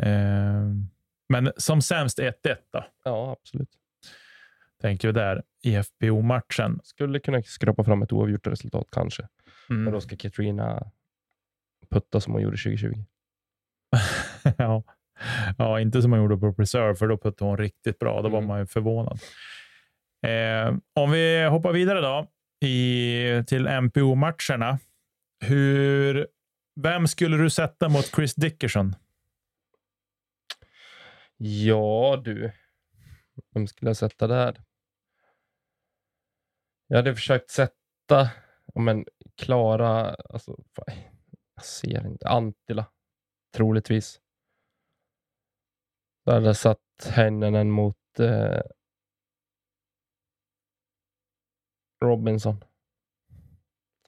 [0.01, 0.67] Eh,
[1.29, 2.33] men som sämst 1-1
[2.73, 3.69] då, Ja, absolut.
[4.81, 6.79] tänker vi där i FBO-matchen.
[6.83, 9.27] Skulle kunna skrapa fram ett oavgjort resultat kanske.
[9.69, 9.93] Mm.
[9.93, 10.91] då ska Katrina
[11.89, 12.93] putta som hon gjorde 2020.
[14.57, 14.83] ja.
[15.57, 18.21] Ja, inte som man gjorde på Preserve, för då puttade hon riktigt bra.
[18.21, 18.47] Då var Mm.
[18.47, 19.19] man ju förvånad.
[20.25, 22.27] Eh, om vi hoppar vidare då
[22.67, 24.79] i, till MPO-matcherna.
[25.45, 26.27] Hur,
[26.75, 28.95] vem skulle du sätta mot Chris Dickerson?
[31.37, 32.51] Ja du.
[33.53, 34.61] Vem skulle jag sätta där?
[36.87, 38.29] Jag hade försökt sätta,
[38.75, 40.95] men Klara, alltså, fan,
[41.55, 42.85] jag ser inte, Antila,
[43.55, 44.21] troligtvis.
[46.25, 48.61] Hade jag satt Heinenen mot eh,
[52.01, 52.63] Robinson.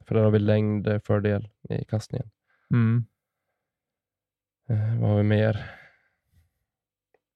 [0.06, 2.32] För där har vi längdfördel i kastningen.
[2.72, 3.06] Mm.
[4.70, 5.76] Eh, vad har vi mer?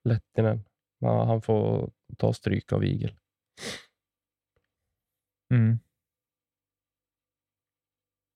[0.03, 0.63] Lettinen.
[0.99, 3.19] Ja, han får ta stryk av Igel.
[5.51, 5.79] Mm.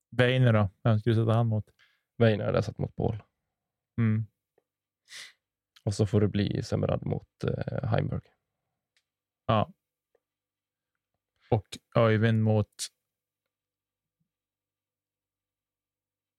[0.10, 0.70] Weiner då?
[0.84, 1.66] Vem skulle du sätta han mot?
[2.18, 3.24] Weiner hade jag satt mot Paul.
[3.98, 4.28] Mm.
[5.84, 8.22] Och så får det bli Semerad mot eh, Heimberg.
[9.46, 9.74] Ja.
[11.50, 12.72] Och Öyvind mot...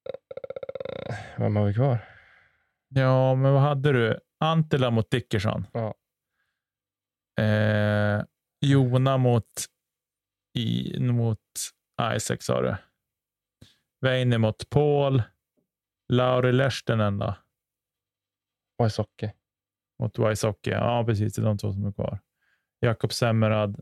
[0.09, 2.05] Eh, Vem har vi kvar?
[2.87, 4.19] Ja, men vad hade du?
[4.39, 5.67] Antila mot Dickerson.
[5.73, 5.95] Ja.
[7.43, 8.23] Eh,
[8.61, 9.65] Jona mot,
[10.57, 11.39] i, mot
[12.15, 12.75] Isaac sa du.
[14.01, 15.23] Weiner mot Paul.
[16.09, 17.35] Lauri Lehtinen då?
[18.83, 19.31] Wysocki.
[19.99, 20.69] Mot Wysocki.
[20.69, 21.35] Ja, precis.
[21.35, 22.19] Det är de två som är kvar.
[22.79, 23.81] Jakob Semmerad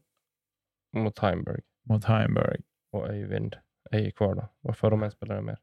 [0.94, 1.62] Mot Heimberg.
[1.84, 2.62] mot Heimberg.
[2.92, 3.56] Och Öyvind
[3.92, 4.48] är ju kvar då.
[4.60, 5.60] Varför har de en spelare mer?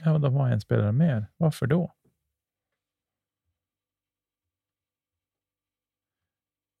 [0.00, 1.26] Ja, men de har en spelare mer.
[1.36, 1.94] Varför då?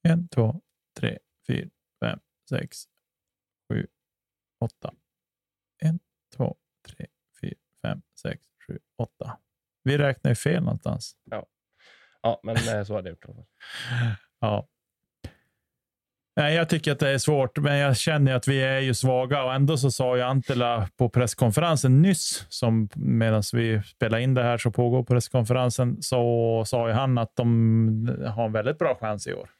[0.02, 0.60] En, två,
[1.00, 2.84] tre, fyra, fem, sex,
[3.68, 3.86] sju,
[4.60, 4.94] åtta.
[8.66, 9.38] Sju, åtta.
[9.82, 11.16] Vi räknar ju fel någonstans.
[12.22, 13.46] Ja, men eh, så hade jag gjort.
[14.40, 14.68] Ja.
[16.36, 19.44] Nej, jag tycker att det är svårt, men jag känner att vi är ju svaga
[19.44, 24.42] och ändå så sa ju Antila på presskonferensen nyss, som medan vi spelar in det
[24.42, 29.26] här så pågår presskonferensen, så sa ju han att de har en väldigt bra chans
[29.26, 29.50] i år.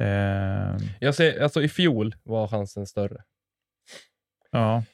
[0.00, 3.24] Eh, Jag ser, alltså i fjol var chansen större.
[4.50, 4.82] ja,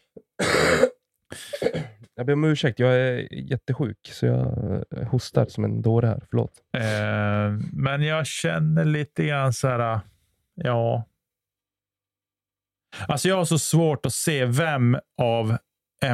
[2.15, 4.47] Jag ber om ursäkt, jag är jättesjuk så jag
[4.97, 6.23] eh, hostar som en dåre här.
[6.31, 6.63] Förlåt.
[6.73, 10.01] eh, men jag känner lite grann så här,
[10.55, 11.05] ja.
[13.09, 15.57] Alltså jag har så svårt att se vem av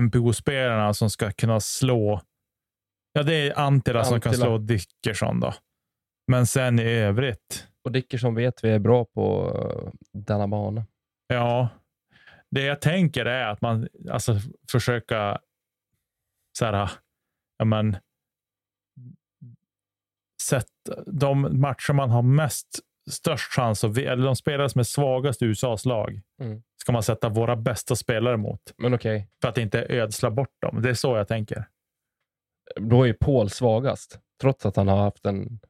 [0.00, 2.20] MPO-spelarna som ska kunna slå.
[3.12, 5.54] Ja, det är Antila som kan slå Dickerson då.
[6.30, 7.66] Men sen i övrigt.
[7.84, 10.86] Och Dickerson vet vi är bra på eh, denna bana.
[11.26, 11.68] Ja,
[12.50, 14.36] det jag tänker är att man alltså
[14.70, 15.38] försöka
[16.58, 16.90] så här,
[17.58, 17.96] ja men,
[20.42, 25.42] sätta de matcher man har mest störst chans att, eller de spelare som är svagast
[25.42, 26.62] i USAs lag, Mm.
[26.82, 30.82] ska man sätta våra bästa spelare mot Men okej, för att inte ödsla bort dem.
[30.82, 31.64] Det är så jag tänker.
[32.80, 34.20] då är ju Paul svagast.
[34.40, 35.60] Trots att han har haft en...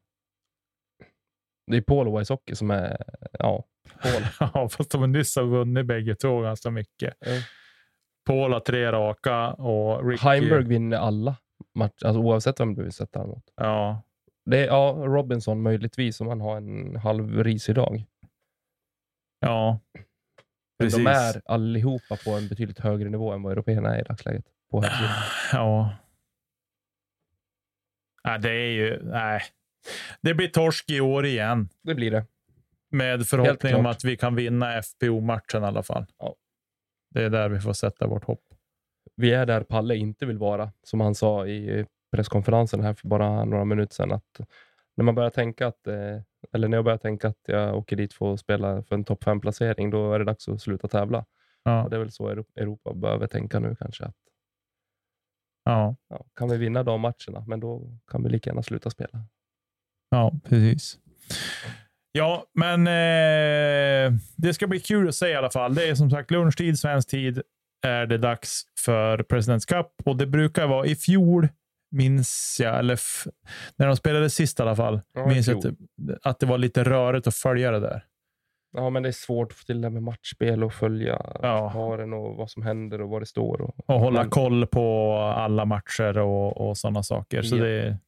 [1.70, 3.04] Det är Paul och Wysocki som är...
[3.32, 3.64] Ja,
[4.02, 4.22] Paul.
[4.54, 7.14] Ja, fast de nyss har vunnit bägge två ganska mycket.
[7.20, 7.32] Ja.
[8.28, 10.22] Paul har tre raka och Ricky...
[10.22, 11.36] Heimberg vinner alla
[11.74, 13.52] matcher, alltså oavsett vem du vill sätta honom mot.
[13.56, 14.02] Ja,
[14.44, 18.04] Det är ja, Robinson möjligtvis om han har en halv risig dag.
[19.40, 19.80] ja.
[20.78, 24.44] Men de är allihopa på en betydligt högre nivå än vad européerna är i dagsläget.
[24.70, 24.84] På.
[25.52, 25.90] Ja.
[28.24, 29.02] Nej, det är ju...
[29.02, 29.40] Nej.
[30.20, 31.68] Det blir torsk i år igen.
[31.82, 32.26] Det blir det.
[32.90, 36.06] Med förhoppning om att vi kan vinna FPO-matchen i alla fall.
[36.18, 36.34] Ja.
[37.10, 38.44] Det är där vi får sätta vårt hopp.
[39.16, 43.44] Vi är där Palle inte vill vara, som han sa i presskonferensen här för bara
[43.44, 44.12] några minuter sedan.
[44.12, 44.40] Att
[44.96, 46.20] när man börjar tänka att, eh,
[46.52, 49.24] eller när jag börjar tänka att jag åker dit för att spela för en topp
[49.24, 51.24] 5-placering, då är det dags att sluta tävla.
[51.62, 51.84] Ja.
[51.84, 54.04] Och det är väl så Euro- Europa behöver tänka nu kanske.
[54.04, 54.16] Att,
[55.64, 59.24] Ja, ja, kan vi vinna de matcherna, men då kan vi lika gärna sluta spela.
[60.10, 60.98] ja precis.
[62.12, 65.74] Ja, men eh, det ska bli kul att se i alla fall.
[65.74, 67.42] Det är som sagt lunchtid, svensk tid,
[67.86, 71.48] är det dags för Presidents Cup och det brukar vara i fjol,
[71.90, 73.00] minns jag, eller
[73.76, 75.74] när de spelade sist i alla fall, Ja, minns jag att,
[76.22, 78.04] att det var lite rörigt att följa det där.
[78.72, 81.68] Ja, men det är svårt att få till det med matchspel och följa Ja.
[81.68, 83.60] haren och vad som händer och vad det står.
[83.60, 87.42] Och, Och hålla Men- koll på alla matcher och, och sådana saker.
[87.42, 87.64] Så Ja.
[87.64, 87.98] det är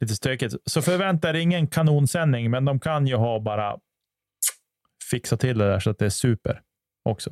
[0.00, 0.54] lite stökigt.
[0.64, 3.78] Så förvänta er ingen kanonsändning, men de kan ju ha bara
[5.10, 6.60] fixa till det där så att det är super
[7.04, 7.30] också.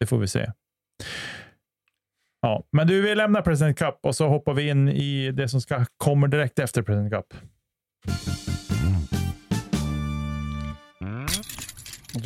[0.00, 0.52] Det får vi se.
[2.42, 5.60] Ja, men du, vi lämnar President Cup och så hoppar vi in i det som
[5.60, 7.34] ska kommer direkt efter President Cup.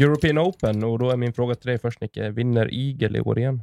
[0.01, 2.31] European Open, och då är min fråga till dig först Nicke.
[2.31, 3.63] Vinner Eagle i år igen?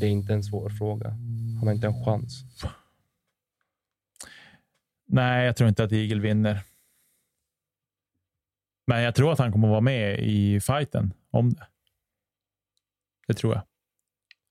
[0.00, 1.08] Det är inte en svår fråga.
[1.58, 2.44] Han har inte en chans.
[5.06, 6.62] Nej, jag tror inte att Eagle vinner.
[8.86, 11.66] Men jag tror att han kommer att vara med i fighten om det.
[13.26, 13.62] Det tror jag.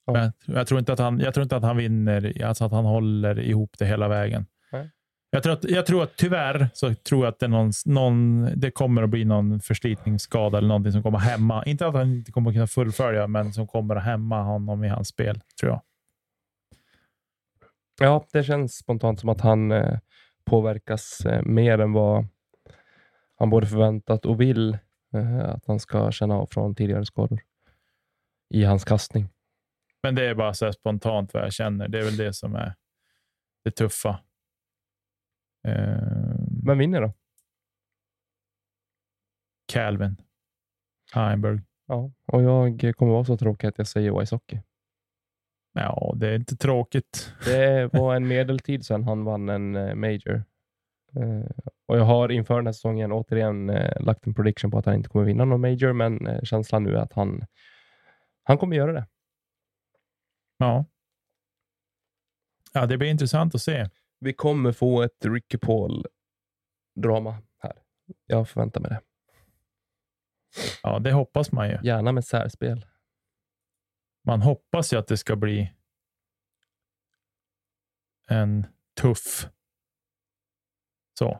[0.06, 0.14] Ja.
[0.14, 2.72] Men jag, jag, tror inte att han, jag tror inte att han vinner, alltså att
[2.72, 4.46] han håller ihop det hela vägen.
[5.34, 8.72] Jag tror, att, jag tror att tyvärr så tror jag att det, någon, någon, det
[8.72, 11.64] kommer att bli någon förslitningsskada eller någonting som kommer att hämma.
[11.66, 14.88] Inte att han inte kommer att kunna fullfölja, men som kommer att hämma honom i
[14.88, 15.82] hans spel, tror jag.
[18.00, 20.00] Ja, det känns spontant som att han eh,
[20.46, 22.26] påverkas eh, mer än vad
[23.40, 24.78] han både förväntat och vill
[25.14, 27.40] eh, att han ska känna av från tidigare skador
[28.50, 29.30] i hans kastning.
[30.04, 31.88] Men det är bara så spontant vad jag känner.
[31.88, 32.76] Det är väl det som är
[33.64, 34.20] det tuffa.
[35.68, 37.14] Eh, Vem vinner då?
[39.74, 40.16] Calvin
[41.14, 41.60] Heimberg.
[41.88, 44.62] Ja, och jag kommer vara så tråkig att jag säger Wysocki.
[45.74, 47.34] Ja, det är inte tråkigt.
[47.46, 50.44] Det var en medeltid sedan han vann en eh, Major.
[51.16, 54.86] Eh, och Jag har inför den här säsongen återigen eh, lagt en prediction på att
[54.86, 57.46] han inte kommer vinna någon Major, men känslan nu är att han,
[58.44, 59.08] han kommer göra det.
[60.58, 60.86] Ja.
[62.74, 63.90] Ja, det blir intressant att se.
[64.22, 67.74] Vi kommer få ett Ricky Paul-drama här.
[68.26, 69.02] Jag förväntar mig det.
[70.84, 71.78] Ja, det hoppas man ju.
[71.84, 72.86] Gärna med särspel.
[74.26, 75.74] Man hoppas ju att det ska bli
[78.28, 78.68] en
[79.02, 79.48] tuff
[81.20, 81.40] så.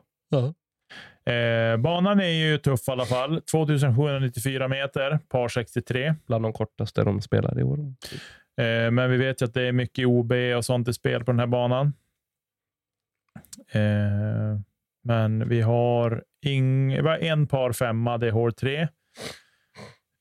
[1.32, 3.42] Eh, banan är ju tuff i alla fall.
[3.42, 6.14] 2794 meter, par 63.
[6.26, 7.78] Bland de kortaste de spelar i år.
[8.58, 11.32] Eh, men vi vet ju att det är mycket OB och sånt i spel på
[11.32, 11.92] den här banan.
[13.72, 14.60] Eh,
[15.04, 18.80] men vi har, ing, en par femma, det är hål tre.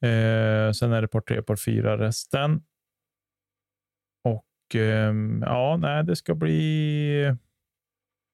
[0.05, 2.61] Eh, sen är det par tre, par fyra resten.
[4.23, 7.35] Och eh, ja, nej, det ska bli...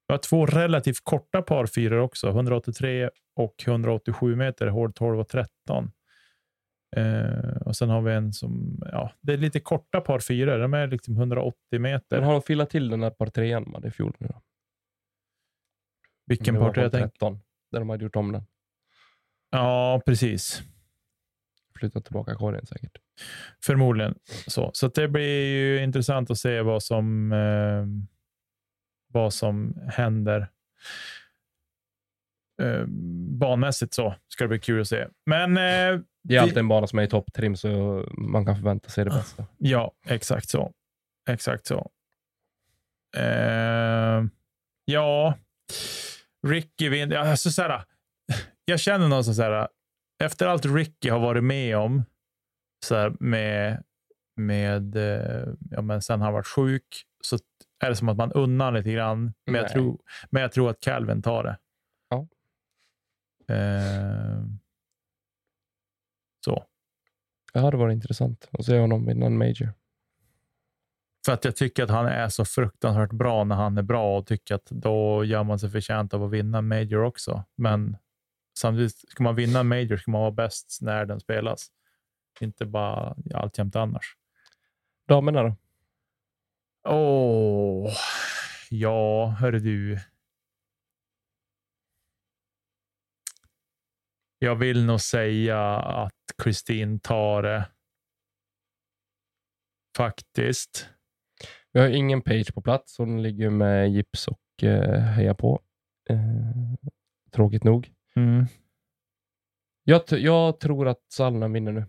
[0.08, 5.28] Vi har två relativt korta par fyror också, 183 och 187 meter, hål 12 och
[5.28, 5.90] 13.
[6.96, 10.58] Eh, och sen har vi en som, ja, det är lite korta par fyror.
[10.58, 12.16] de är liksom 180 meter.
[12.16, 14.40] Men har de filat till den där par trean man i fjol nu då?
[16.28, 17.08] Vilken Det var par 3 jag tänker?
[17.08, 17.40] 13,
[17.72, 18.42] där de hade gjort om den.
[19.50, 20.62] Ja, precis.
[21.78, 22.98] Flyttat tillbaka korgen säkert.
[23.64, 24.70] Förmodligen så.
[24.74, 27.86] Så det blir ju intressant att se vad som, eh,
[29.12, 30.48] vad som händer.
[32.62, 32.84] Eh,
[33.40, 35.06] banmässigt så ska det bli kul att se.
[35.26, 38.88] Men eh, Det är alltid en bana som är i topptrim, så man kan förvänta
[38.88, 39.46] sig det bästa.
[39.58, 40.72] ja, exakt så.
[41.28, 41.90] Exakt så.
[43.16, 44.24] Eh,
[44.84, 45.34] ja,
[46.46, 47.16] Ricky vinner.
[47.16, 47.84] Alltså, så här,
[48.64, 49.68] jag känner någonstans så här,
[50.24, 52.04] efter allt Ricky har varit med om,
[52.86, 53.84] så här, med,
[54.36, 57.38] med eh, ja, men sen han varit sjuk, så
[57.84, 59.34] är det som att man unnar lite grann.
[59.46, 61.58] Men jag, tror, men jag tror att Calvin tar det.
[62.08, 62.28] Ja.
[63.54, 64.44] Eh,
[66.44, 66.64] så.
[67.52, 69.74] Det hade varit intressant att se honom vinna en Major.
[71.26, 74.26] För att jag tycker att han är så fruktansvärt bra när han är bra och
[74.26, 77.44] tycker att då gör man sig förtjänt av att vinna Major också.
[77.56, 77.96] Men
[78.58, 81.68] samtidigt, ska man vinna Major ska man vara bäst när den spelas.
[82.40, 84.16] Inte bara alltjämt annars.
[85.08, 85.56] Damerna då?
[86.88, 87.92] Åh,
[88.70, 89.98] ja, hörru du.
[94.38, 97.68] Jag vill nog säga att Kristin tar det.
[99.96, 100.90] Faktiskt.
[101.72, 102.98] Vi har ingen Page på plats.
[102.98, 105.60] Hon ligger med gips och eh, hejar på.
[106.10, 106.18] Eh,
[107.32, 107.92] tråkigt nog.
[108.16, 108.46] Mm.
[109.84, 111.86] Jag, jag tror att Sallnen vinner nu.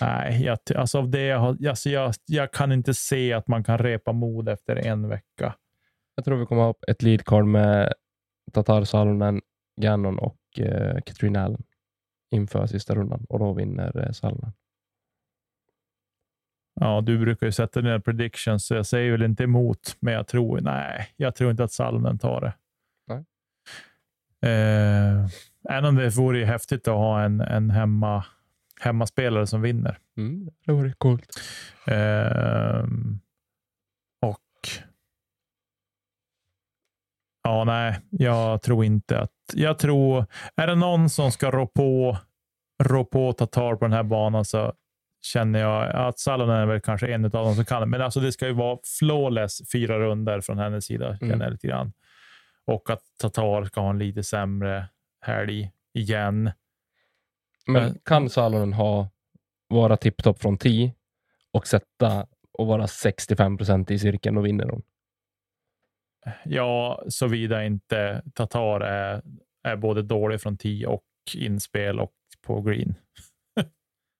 [0.00, 3.64] Nej, jag, alltså av det jag, har, alltså jag, jag kan inte se att man
[3.64, 5.54] kan repa mod efter en vecka.
[6.14, 7.92] Jag tror vi kommer ha ett lead card med
[8.52, 9.40] Tatar Salonen,
[9.80, 11.62] Gannon och eh, Katrin Allen
[12.30, 14.52] inför sista rundan och då vinner eh, Salonen.
[16.80, 20.26] Ja, du brukar ju sätta dina predictions, så jag säger väl inte emot, men jag
[20.26, 22.54] tror, nej, jag tror inte att Salmen tar det.
[23.06, 23.24] Nej.
[24.52, 25.26] Eh,
[25.68, 28.24] även om det vore ju häftigt att ha en, en hemma,
[28.80, 29.98] hemmaspelare som vinner.
[30.16, 31.40] Mm, det vore coolt.
[31.86, 32.84] Eh,
[34.22, 34.42] och
[37.42, 39.30] Ja, nej, jag tror inte att...
[39.54, 40.26] Jag tror...
[40.56, 42.16] Är det någon som ska rå på,
[42.84, 44.72] rå på och ta tar på den här banan så
[45.32, 47.86] känner jag att Salonen är väl kanske en av dem som kan det.
[47.86, 51.66] Men alltså det ska ju vara flawless fyra runder från hennes sida, känner jag lite
[51.66, 51.92] grann.
[52.66, 54.88] Och att Tatar ska ha en lite sämre
[55.20, 56.50] helg igen.
[57.66, 59.08] Men Men- kan Salonen ha
[59.68, 60.94] vara tipptopp från 10
[61.52, 64.82] och sätta och vara 65 procent i cirkeln, då vinner hon.
[66.44, 69.22] Ja, såvida inte Tatar är,
[69.62, 71.04] är både dålig från 10 och
[71.34, 72.12] inspel och
[72.46, 72.94] på green.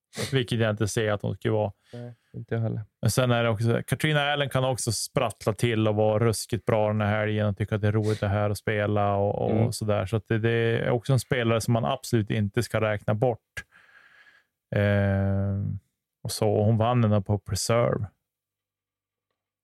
[0.32, 1.72] Vilket jag inte ser att hon skulle vara.
[1.92, 2.82] Nej, inte jag heller.
[3.00, 6.88] Men sen är det också, Katrina Allen kan också sprattla till och vara ruskigt bra
[6.88, 9.50] den här helgen och tycka att det är roligt det här att spela och, och
[9.56, 9.72] Mm.
[9.72, 10.06] sådär.
[10.06, 13.64] Så det, det är också en spelare som man absolut inte ska räkna bort.
[14.76, 15.62] Eh,
[16.22, 18.06] och så Hon vann den på Preserve.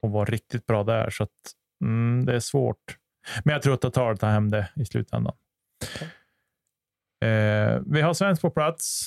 [0.00, 1.30] Hon var riktigt bra där, så att,
[1.84, 2.98] mm, det är svårt.
[3.44, 5.36] Men jag tror att Tatar tar hem det i slutändan.
[7.24, 9.06] Eh, vi har svensk på plats.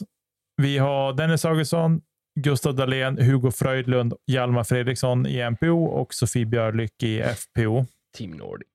[0.61, 2.01] Vi har Dennis Augustsson,
[2.39, 7.85] Gustav Dahlén, Hugo Fröjdlund, Hjalmar Fredriksson i MPO och Sofie Björlyck i FPO.
[8.17, 8.67] Team Nordic.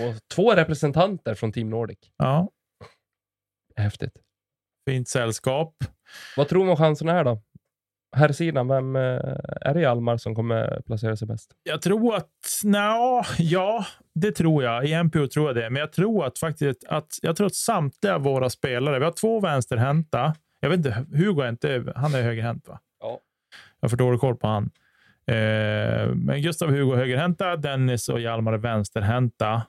[0.00, 1.98] Och två representanter från Team Nordic.
[2.16, 2.48] Ja,
[3.76, 4.12] Häftigt.
[4.88, 5.74] fint sällskap.
[6.36, 7.42] Vad tror man chanserna är då?
[8.16, 9.02] Här sidan, vem eh,
[9.60, 11.50] är det Hjalmar som kommer placera sig bäst?
[11.62, 12.30] Jag tror att,
[12.64, 14.84] nja, ja, det tror jag.
[14.86, 15.70] I MPO tror jag det.
[15.70, 19.40] Men jag tror att faktiskt att, jag tror att samtliga våra spelare, vi har två
[19.40, 20.34] vänsterhänta.
[20.62, 22.80] Jag vet inte, Hugo är inte, han är högerhänt va?
[23.00, 23.20] Ja.
[23.80, 24.70] Jag för dålig koll på han.
[25.26, 29.62] Eh, men Gustav Hugo högerhänta, Dennis och Hjalmar är vänsterhänta.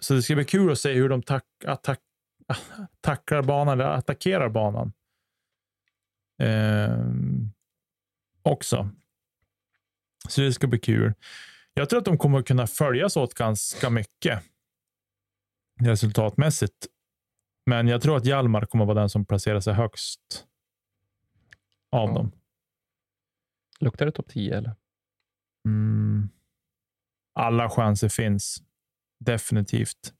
[0.00, 2.00] Så det ska bli kul att se hur de tack, attack,
[3.00, 4.92] tacklar banan, eller attackerar banan.
[6.42, 6.98] Eh,
[8.42, 8.90] också.
[10.28, 11.14] Så det ska bli kul.
[11.74, 14.42] Jag tror att de kommer kunna följas åt ganska mycket
[15.80, 16.86] resultatmässigt.
[17.66, 20.46] Men jag tror att Hjalmar kommer vara den som placerar sig högst
[21.92, 22.14] av Ja.
[22.14, 22.32] dem.
[23.80, 24.74] Luktar det topp 10 eller?
[25.68, 26.28] Mm.
[27.34, 28.62] Alla chanser finns.
[29.24, 30.14] Definitivt.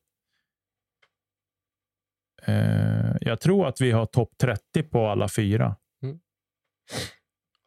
[2.43, 5.77] Eh, jag tror att vi har topp 30 på alla fyra.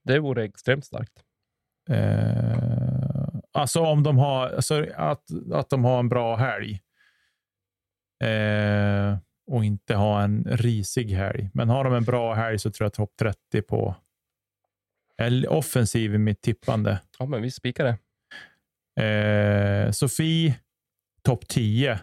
[0.04, 1.24] Det vore extremt starkt.
[1.90, 5.24] Eh, alltså om de har, alltså att,
[5.54, 6.82] att de har en bra helg.
[8.24, 9.18] Eh,
[9.50, 11.50] och inte ha en risig helg.
[11.54, 13.96] Men har de en bra helg så tror jag topp 30 på
[15.18, 17.02] eller offensiv i mitt tippande.
[17.20, 17.98] Ja, men vi spikar det.
[19.04, 20.60] Eh, Sofie,
[21.22, 22.00] topp 10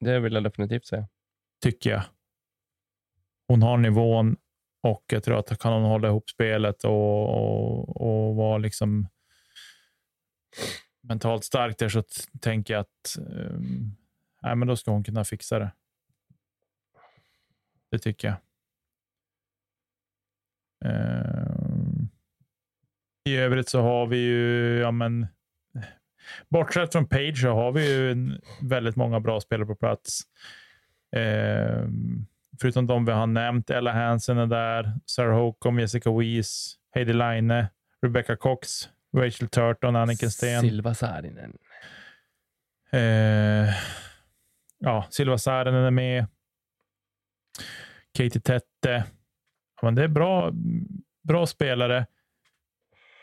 [0.00, 1.08] Det vill jag definitivt säga.
[1.62, 2.02] tycker jag.
[3.48, 4.36] Hon har nivån
[4.82, 9.08] och jag tror att kan hon hålla ihop spelet och, och, och vara liksom
[11.02, 12.02] mentalt stark där så
[12.40, 13.96] tänker jag att um,
[14.42, 15.72] nej, men då ska hon kunna fixa det.
[17.96, 18.36] Det tycker jag.
[20.84, 22.08] Ehm,
[23.24, 25.26] I övrigt så har vi ju, ja men,
[26.48, 30.20] bortsett från Page så har vi ju en, väldigt många bra spelare på plats.
[31.16, 32.26] Ehm,
[32.60, 33.70] förutom de vi har nämnt.
[33.70, 37.66] Ella Hansen är där, Sarah Holcomb, Jessica Weiss, Heidi Line,
[38.02, 40.60] Rebecca Cox, Rachel Turton, Anniken Sten.
[40.60, 41.58] Silva Saarinen.
[42.90, 43.74] Eh,
[44.78, 46.26] ja, Silva Saarinen är med.
[48.16, 49.04] Katie Tette.
[49.80, 50.52] Ja, men det är bra,
[51.28, 52.06] bra spelare.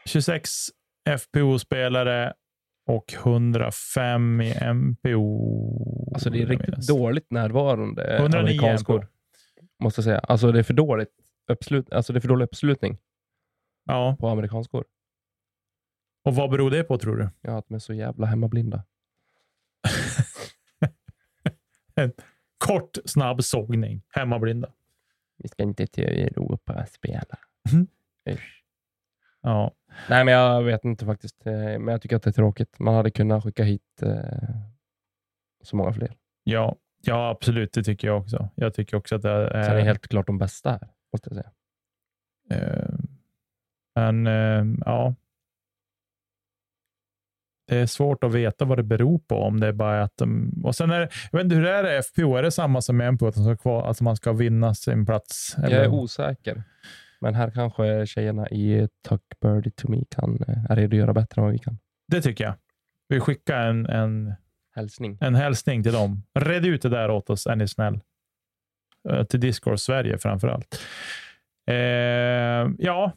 [0.05, 0.49] 26
[1.19, 2.33] FPO-spelare
[2.85, 6.11] och 105 i MPO.
[6.13, 9.07] Alltså det är riktigt dåligt närvarande 109 amerikanskor.
[9.83, 10.19] Måste jag säga.
[10.19, 11.09] Alltså det är för dåligt
[11.51, 12.97] uppslut, alltså det är för dålig uppslutning
[13.85, 14.85] Ja, på amerikanskor.
[16.25, 17.29] och vad beror det på tror du?
[17.41, 18.83] Ja, att de är så jävla hemmablinda.
[22.57, 24.01] Kort, snabb sågning.
[24.09, 24.73] Hemmablinda.
[25.43, 27.37] Vi ska inte till Europa och spela.
[28.29, 28.63] Usch.
[29.41, 29.71] Ja.
[30.09, 31.45] Nej, men jag vet inte faktiskt.
[31.47, 32.79] Eh, Men jag tycker att det är tråkigt.
[32.79, 34.49] Man hade kunnat skicka hit eh,
[35.63, 36.15] så många fler.
[36.43, 37.73] Ja, ja, absolut.
[37.73, 38.49] Det tycker jag också.
[38.55, 39.63] Jag tycker också att det är...
[39.63, 41.51] Sen är helt klart de bästa här, måste jag säga.
[42.61, 42.89] Eh,
[43.95, 45.15] Men eh, ja.
[47.73, 49.35] Det är svårt att veta vad det beror på.
[49.35, 51.71] Om det är bara att de, och sen är det, jag vet inte hur det
[51.71, 52.35] är i FPO.
[52.35, 53.27] Är det samma som MPO?
[53.27, 55.55] Att, de ska kvar, att man ska vinna sin plats?
[55.61, 56.63] Jag är osäker.
[57.21, 61.51] Men här kanske tjejerna i Tuck Birdie to Me kan eh, redogöra bättre än vad
[61.53, 61.77] vi kan.
[62.07, 62.53] det tycker jag.
[63.07, 64.33] Vi skickar en, en,
[64.75, 65.17] Hälsning.
[65.21, 66.23] en hälsning till dem.
[66.39, 67.99] Red ut det där åt oss, är ni snäll.
[69.09, 70.81] Eh, Till Discord Sverige framför allt.
[71.67, 71.75] Eh,
[72.77, 73.11] ja,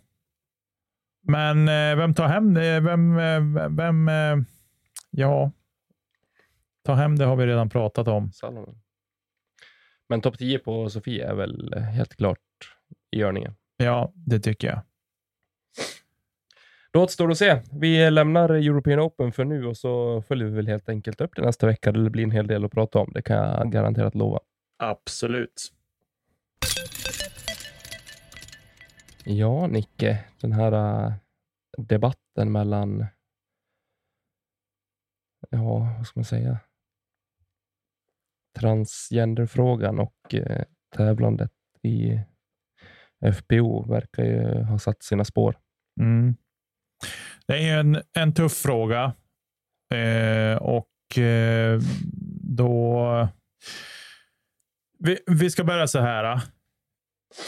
[1.29, 2.81] men eh, vem tar hem det?
[2.81, 4.37] Vem, eh, vem, eh,
[5.11, 5.53] ja.
[6.85, 8.33] Ta hem det har vi redan pratat om.
[8.33, 8.79] Salomon.
[10.09, 12.39] Men topp 10 på Sofia är väl helt klart
[13.11, 13.55] i görningen.
[13.77, 14.81] Ja, det tycker jag.
[16.93, 17.63] Då återstår att se.
[17.73, 21.43] Vi lämnar European Open för nu och så följer vi väl helt enkelt upp det
[21.43, 21.93] nästa vecka.
[21.93, 23.11] Det blir en hel del att prata om.
[23.15, 24.41] Det kan jag garanterat lova.
[24.79, 25.73] Absolut.
[29.29, 31.15] Ja, Nicke, den här äh,
[31.79, 33.07] debatten mellan,
[35.51, 36.59] ja, vad ska man säga,
[38.59, 40.65] transgenderfrågan och äh,
[40.97, 41.53] tävlandet
[41.83, 42.21] i
[43.35, 45.59] FPO verkar ju ha satt sina spår.
[46.01, 46.37] Mm.
[47.47, 49.15] Det är en, en tuff fråga
[49.95, 51.81] eh, och eh,
[52.57, 53.29] då...
[54.99, 56.41] Vi, vi ska börja så här.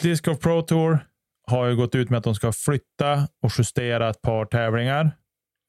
[0.02, 1.08] Disc Pro Tour
[1.48, 5.04] har ju gått ut med att de ska flytta och justera ett par tävlingar.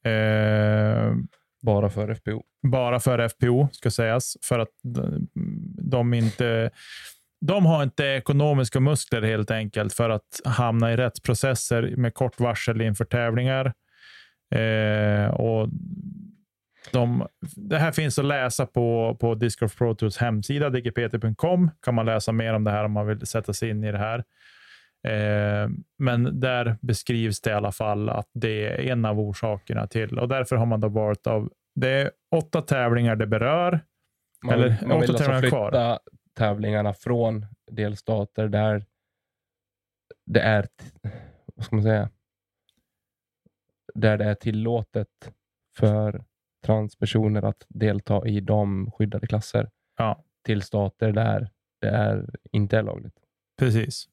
[0.04, 1.14] Eh,
[1.62, 2.42] bara för FPO.
[2.62, 4.68] Bara för FPO ska sägas, för att
[5.82, 6.70] de inte
[7.46, 12.80] de har inte ekonomiska muskler helt enkelt för att hamna i rättsprocesser med kort varsel
[12.80, 13.72] inför tävlingar.
[14.54, 15.68] Eh, och
[16.92, 17.26] de,
[17.56, 21.70] det här finns att läsa på, på Disc Golf Pro Tours hemsida, dgpt.com.
[21.82, 23.98] kan man läsa mer om det här om man vill sätta sig in i det
[23.98, 24.24] här.
[25.08, 30.18] Eh, men där beskrivs det i alla fall att det är en av orsakerna till
[30.18, 31.52] och därför har man då valt av.
[31.74, 33.80] Det är åtta tävlingar det berör.
[34.44, 35.98] Man, eller man åtta vill alltså tävlingar flytta kvar.
[36.38, 38.84] tävlingarna från delstater där
[40.26, 40.68] det är,
[41.54, 42.10] vad ska man säga,
[43.94, 45.32] där det är tillåtet
[45.76, 46.24] för
[46.66, 50.24] transpersoner att delta i de skyddade klasser ja.
[50.44, 53.14] till stater där det är, inte är lagligt.
[53.58, 54.08] Precis.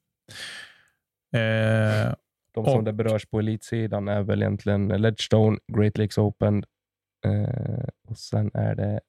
[1.37, 2.13] Eh,
[2.51, 6.63] de som och, det berörs på elitsidan är väl egentligen Ledgestone, Great Lakes Open
[7.25, 8.99] eh, och sen är det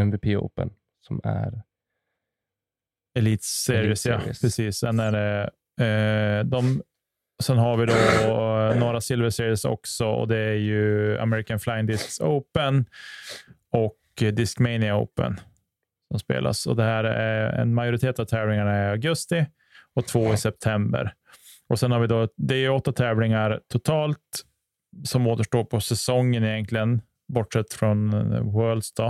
[0.00, 0.70] MVP Open
[1.06, 1.62] som är
[3.18, 4.20] Elite Series, ja.
[4.40, 4.76] Precis.
[4.76, 5.50] Sen är det
[5.86, 6.82] eh, de
[7.42, 7.94] Sen har vi då
[8.80, 12.84] några Silver Series också och det är ju American Flying Discs Open
[13.70, 13.98] och
[14.32, 15.40] Discmania Open
[16.08, 16.66] som spelas.
[16.66, 19.46] Och det här är en majoritet av tävlingarna är i augusti
[19.94, 21.14] och två i september.
[21.68, 24.18] Och sen har vi då, det är åtta tävlingar totalt
[25.04, 28.10] som återstår på säsongen egentligen, bortsett från
[28.52, 28.92] Worlds.
[28.92, 29.06] Då.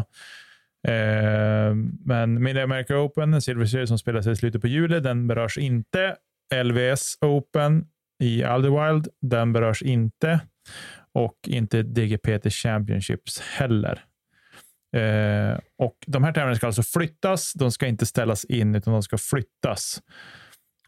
[0.88, 1.74] Eh,
[2.04, 5.58] men Mid America Open, en Silver Series som spelas i slutet på juli, den berörs
[5.58, 6.16] inte.
[6.64, 7.86] LVS Open
[8.22, 9.08] i Alderwild.
[9.20, 10.40] Den berörs inte
[11.14, 14.04] och inte DGPT Championships heller.
[14.96, 17.52] Eh, och De här tävlingarna ska alltså flyttas.
[17.52, 20.02] De ska inte ställas in, utan de ska flyttas.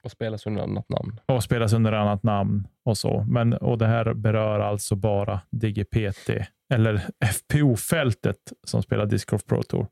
[0.05, 1.21] Och spelas under annat namn.
[1.27, 3.25] Och spelas under annat namn och så.
[3.29, 6.31] Men, och Det här berör alltså bara DGPT,
[6.75, 8.37] eller FPO-fältet
[8.67, 9.87] som spelar Disc Golf Pro Tour.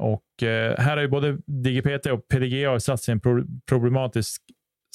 [0.00, 4.42] Och eh, här är ju både DGPT och PDGA satt sig i en pro problematisk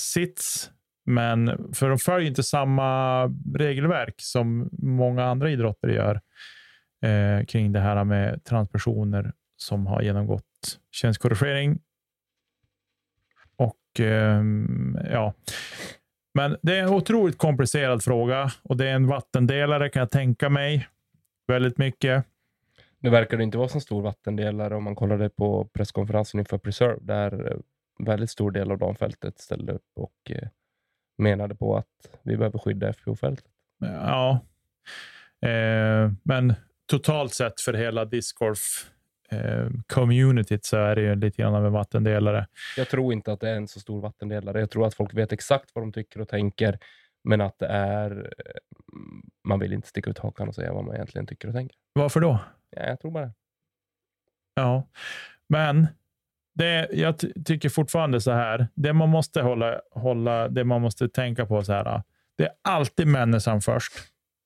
[0.01, 0.71] sits
[1.05, 3.23] men för de följer inte samma
[3.55, 6.21] regelverk som många andra idrotter gör
[7.05, 11.79] eh, kring det här med transpersoner som har genomgått könskorrigering.
[13.91, 14.43] Och eh,
[15.11, 15.33] ja,
[16.33, 20.49] men det är en otroligt komplicerad fråga och det är en vattendelare kan jag tänka
[20.49, 20.87] mig
[21.47, 22.25] väldigt mycket.
[22.99, 26.99] Nu verkar det inte vara så stor vattendelare om man kollade på presskonferensen inför Preserve
[27.01, 27.61] där
[27.99, 30.47] väldigt stor del av damfältet ställde upp och eh,
[31.17, 33.51] menade på att vi behöver skydda FPO-fältet.
[33.79, 34.39] Ja,
[35.41, 36.53] eh, men
[36.85, 38.91] totalt sett för hela discgolf
[39.31, 42.47] eh, communityt så är det ju lite grann av en vattendelare.
[42.77, 44.59] Jag tror inte att det är en så stor vattendelare.
[44.59, 46.79] Jag tror att folk vet exakt vad de tycker och tänker,
[47.23, 48.11] men att det är...
[48.37, 48.51] Eh,
[49.47, 51.77] man vill inte sticka ut hakan och säga vad man egentligen tycker och tänker.
[51.93, 52.39] Varför då?
[52.69, 53.33] Ja, jag tror bara det.
[54.55, 54.87] Ja,
[55.49, 55.87] men
[56.53, 61.45] det, jag tycker fortfarande så här, det man måste hålla, hålla, det man måste tänka
[61.45, 62.03] på så här.
[62.37, 63.93] Det är alltid människan först,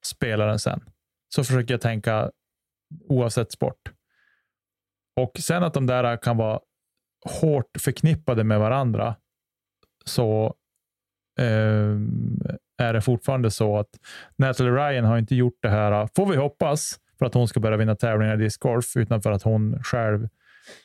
[0.06, 0.82] spelaren sen.
[1.36, 2.32] Så försöker jag tänka
[3.08, 3.92] oavsett sport.
[5.16, 6.60] Och sen att de där kan vara
[7.42, 9.16] hårt förknippade med varandra,
[10.06, 10.56] så
[11.40, 11.96] eh,
[12.78, 13.90] är det fortfarande så att
[14.36, 17.78] Natalie Ryan har inte gjort det här, får vi hoppas, för att hon ska börja
[17.78, 20.28] vinna tävlingar i discgolf, utan för att hon själv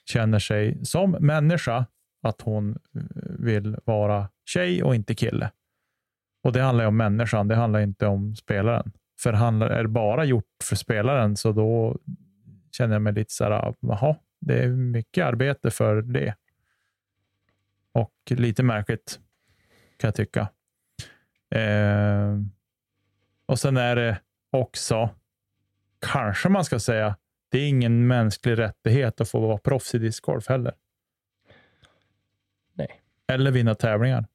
[0.04, 1.86] känner sig som människa
[2.22, 3.02] att hon eh,
[3.38, 5.50] vill vara tjej och inte kille.
[6.44, 8.92] Och Det handlar om människan, det handlar inte om spelaren.
[9.22, 11.98] För handlar, är det bara gjort för spelaren, så då
[12.72, 16.34] känner jag mig lite så här, jaha, det är mycket arbete för det.
[17.92, 19.20] Och lite märkligt
[19.96, 20.48] kan jag tycka.
[21.50, 22.38] Eh,
[23.46, 25.10] och sen är det också,
[25.98, 27.16] kanske man ska säga,
[27.48, 30.74] det är ingen mänsklig rättighet att få vara proffs i discgolf heller.
[32.72, 33.00] Nej.
[33.26, 34.26] Eller vinna tävlingar.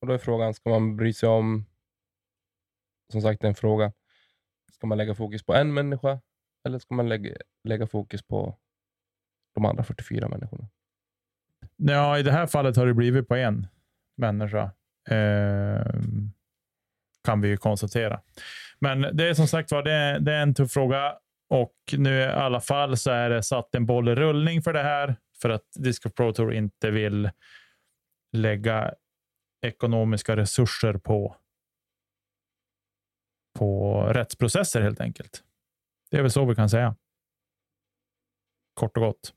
[0.00, 1.64] Och då är frågan, ska man bry sig om,
[3.12, 3.92] som sagt en fråga,
[4.72, 6.20] ska man lägga fokus på en människa
[6.64, 8.58] eller ska man lägga, lägga fokus på
[9.54, 10.68] de andra 44 människorna?
[11.76, 13.66] Ja, i det här fallet har det blivit på en
[14.16, 14.70] människa.
[15.10, 15.86] Eh,
[17.24, 18.20] kan vi ju konstatera.
[18.78, 22.26] Men det är som sagt var, det, det är en tuff fråga och nu i
[22.26, 25.66] alla fall så är det satt en boll i rullning för det här för att
[25.78, 27.30] Disco Pro Tour inte vill
[28.32, 28.94] lägga
[29.62, 31.36] ekonomiska resurser på,
[33.58, 35.42] på rättsprocesser helt enkelt.
[36.14, 36.94] Det är väl så vi kan säga.
[38.74, 39.32] Kort och gott.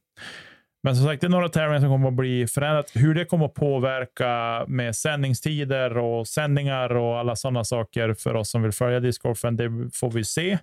[0.84, 2.92] Men som sagt, det är några tävlingar som kommer att bli förändrat.
[2.94, 8.50] Hur det kommer att påverka med sändningstider och sändningar och alla sådana saker för oss
[8.50, 10.58] som vill följa discgolfen, det får vi se.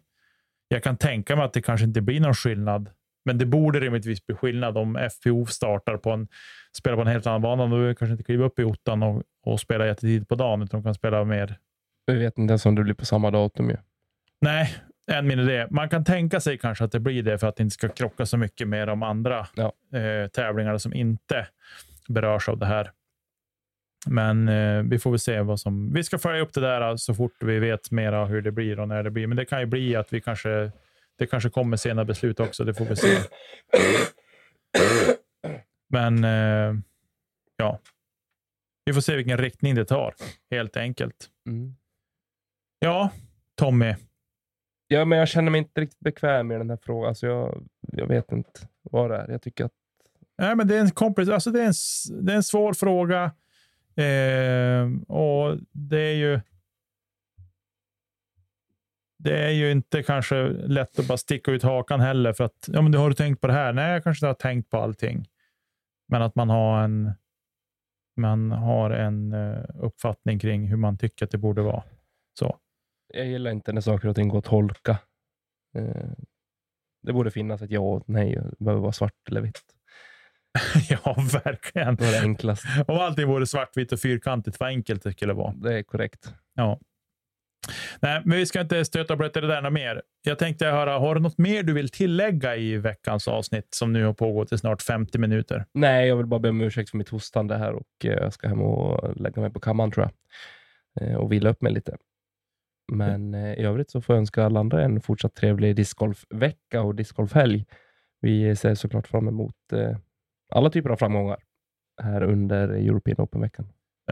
[0.69, 2.91] Jag kan tänka mig att det kanske inte blir någon skillnad,
[3.25, 6.29] men det borde rimligtvis bli skillnad om FPO startar på en,
[6.77, 7.67] spelar på en helt annan bana.
[7.67, 10.81] Då vill kanske inte kliva upp i ottan och, och spela jättetidigt på dagen, utan
[10.81, 11.59] de kan spela mer.
[12.07, 13.77] Vi vet inte ens om det blir på samma datum ju.
[14.41, 14.75] Nej,
[15.13, 15.71] än mindre det.
[15.71, 18.27] Man kan tänka sig kanske att det blir det för att det inte ska krocka
[18.27, 19.73] så mycket med de andra Ja.
[19.99, 21.47] eh, tävlingarna som inte
[22.09, 22.91] berörs av det här.
[24.07, 25.93] Men eh, vi får väl se vad som...
[25.93, 28.81] Vi ska följa upp det där eh, så fort vi vet mera hur det blir
[28.81, 29.27] och när det blir.
[29.27, 30.73] Men det kan ju bli att vi kanske...
[31.19, 32.65] Det kanske kommer sena beslut också.
[32.65, 33.19] Det får vi se.
[35.89, 36.75] Men eh,
[37.57, 37.81] ja,
[38.85, 40.15] vi får se vilken riktning det tar
[40.51, 41.31] helt enkelt.
[41.47, 41.75] Mm.
[42.79, 43.11] Ja,
[43.55, 43.95] Tommy.
[44.95, 47.09] Ja, men jag känner mig inte riktigt bekväm i den här frågan.
[47.09, 49.31] Alltså jag, jag vet inte vad det är.
[49.31, 49.73] Jag tycker att
[50.39, 53.25] Nej, men det är en kompis, alltså det är en, det är en svår fråga.
[53.97, 56.41] Eh, och det är ju.
[59.19, 62.83] Det är ju inte kanske lätt att bara sticka ut hakan heller för att ja,
[62.83, 63.73] men du har du tänkt på det här?
[63.73, 65.29] Nej, jag kanske inte har tänkt på allting.
[66.09, 67.13] Men att man har en.
[68.17, 71.83] Man har en eh, uppfattning kring hur man tycker att det borde vara.
[72.39, 72.59] Så
[73.17, 74.99] jag gillar inte när saker och ting går att tolka.
[75.77, 76.11] Eh,
[77.03, 78.35] det borde finnas ett ja och ett nej.
[78.35, 79.63] Det behöver vara svart eller vitt.
[80.89, 81.97] ja, verkligen.
[81.97, 82.69] Det var det enklaste.
[82.89, 85.55] Om allting vore svartvitt och fyrkantigt, vad enkelt det skulle vara.
[85.57, 86.35] Det är korrekt.
[86.55, 86.81] Ja.
[88.01, 90.03] Nej, men vi ska inte stöta och blöta det där något mer.
[90.23, 94.05] Jag tänkte höra, har du något mer du vill tillägga i veckans avsnitt som nu
[94.05, 95.65] har pågått i snart 50 minuter?
[95.73, 98.49] Nej, jag vill bara be om ursäkt för mitt hostande här och eh, jag ska
[98.49, 100.13] hem och lägga mig på kammaren tror jag.
[101.09, 101.97] Eh, och vila upp mig lite.
[102.93, 106.95] Men eh, i övrigt så får jag önska alla andra en fortsatt trevlig discgolfvecka och
[106.95, 107.65] discgolfhelg.
[108.21, 109.97] Vi ser såklart fram emot eh,
[110.55, 111.39] alla typer av framgångar
[112.03, 113.69] här under European Open-veckan.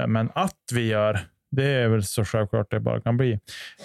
[0.09, 1.21] Men att vi gör,
[1.51, 3.33] det är väl så självklart det bara kan bli.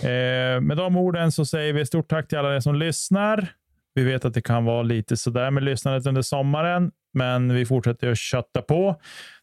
[0.04, 3.54] Eh, med de orden så säger vi stort tack till alla er som lyssnar.
[3.94, 8.12] Vi vet att det kan vara lite sådär med lyssnandet under sommaren, men vi fortsätter
[8.12, 9.02] att kötta på.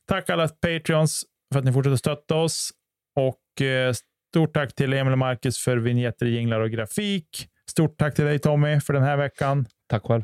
[0.09, 2.71] Tack alla Patreons för att ni fortsätter stötta oss
[3.17, 3.95] och eh,
[4.35, 7.49] stort tack till Emil och Marcus för vignetter, jinglar och grafik.
[7.71, 9.67] Stort tack till dig Tommy för den här veckan.
[9.89, 10.23] Tack själv.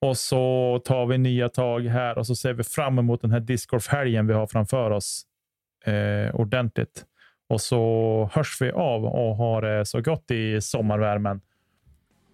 [0.00, 3.40] Och så tar vi nya tag här och så ser vi fram emot den här
[3.40, 5.22] discgolfhelgen vi har framför oss
[5.84, 7.04] eh, ordentligt.
[7.48, 11.40] Och så hörs vi av och har det så gott i sommarvärmen.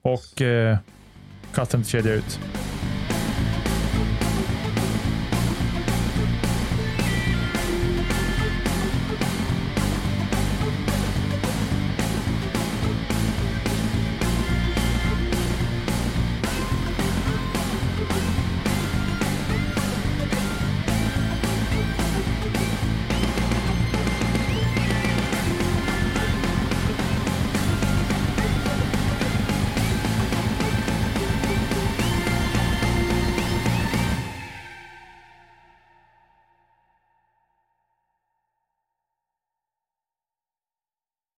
[0.03, 0.79] Och eh,
[1.55, 2.41] kasta inte kedja ut.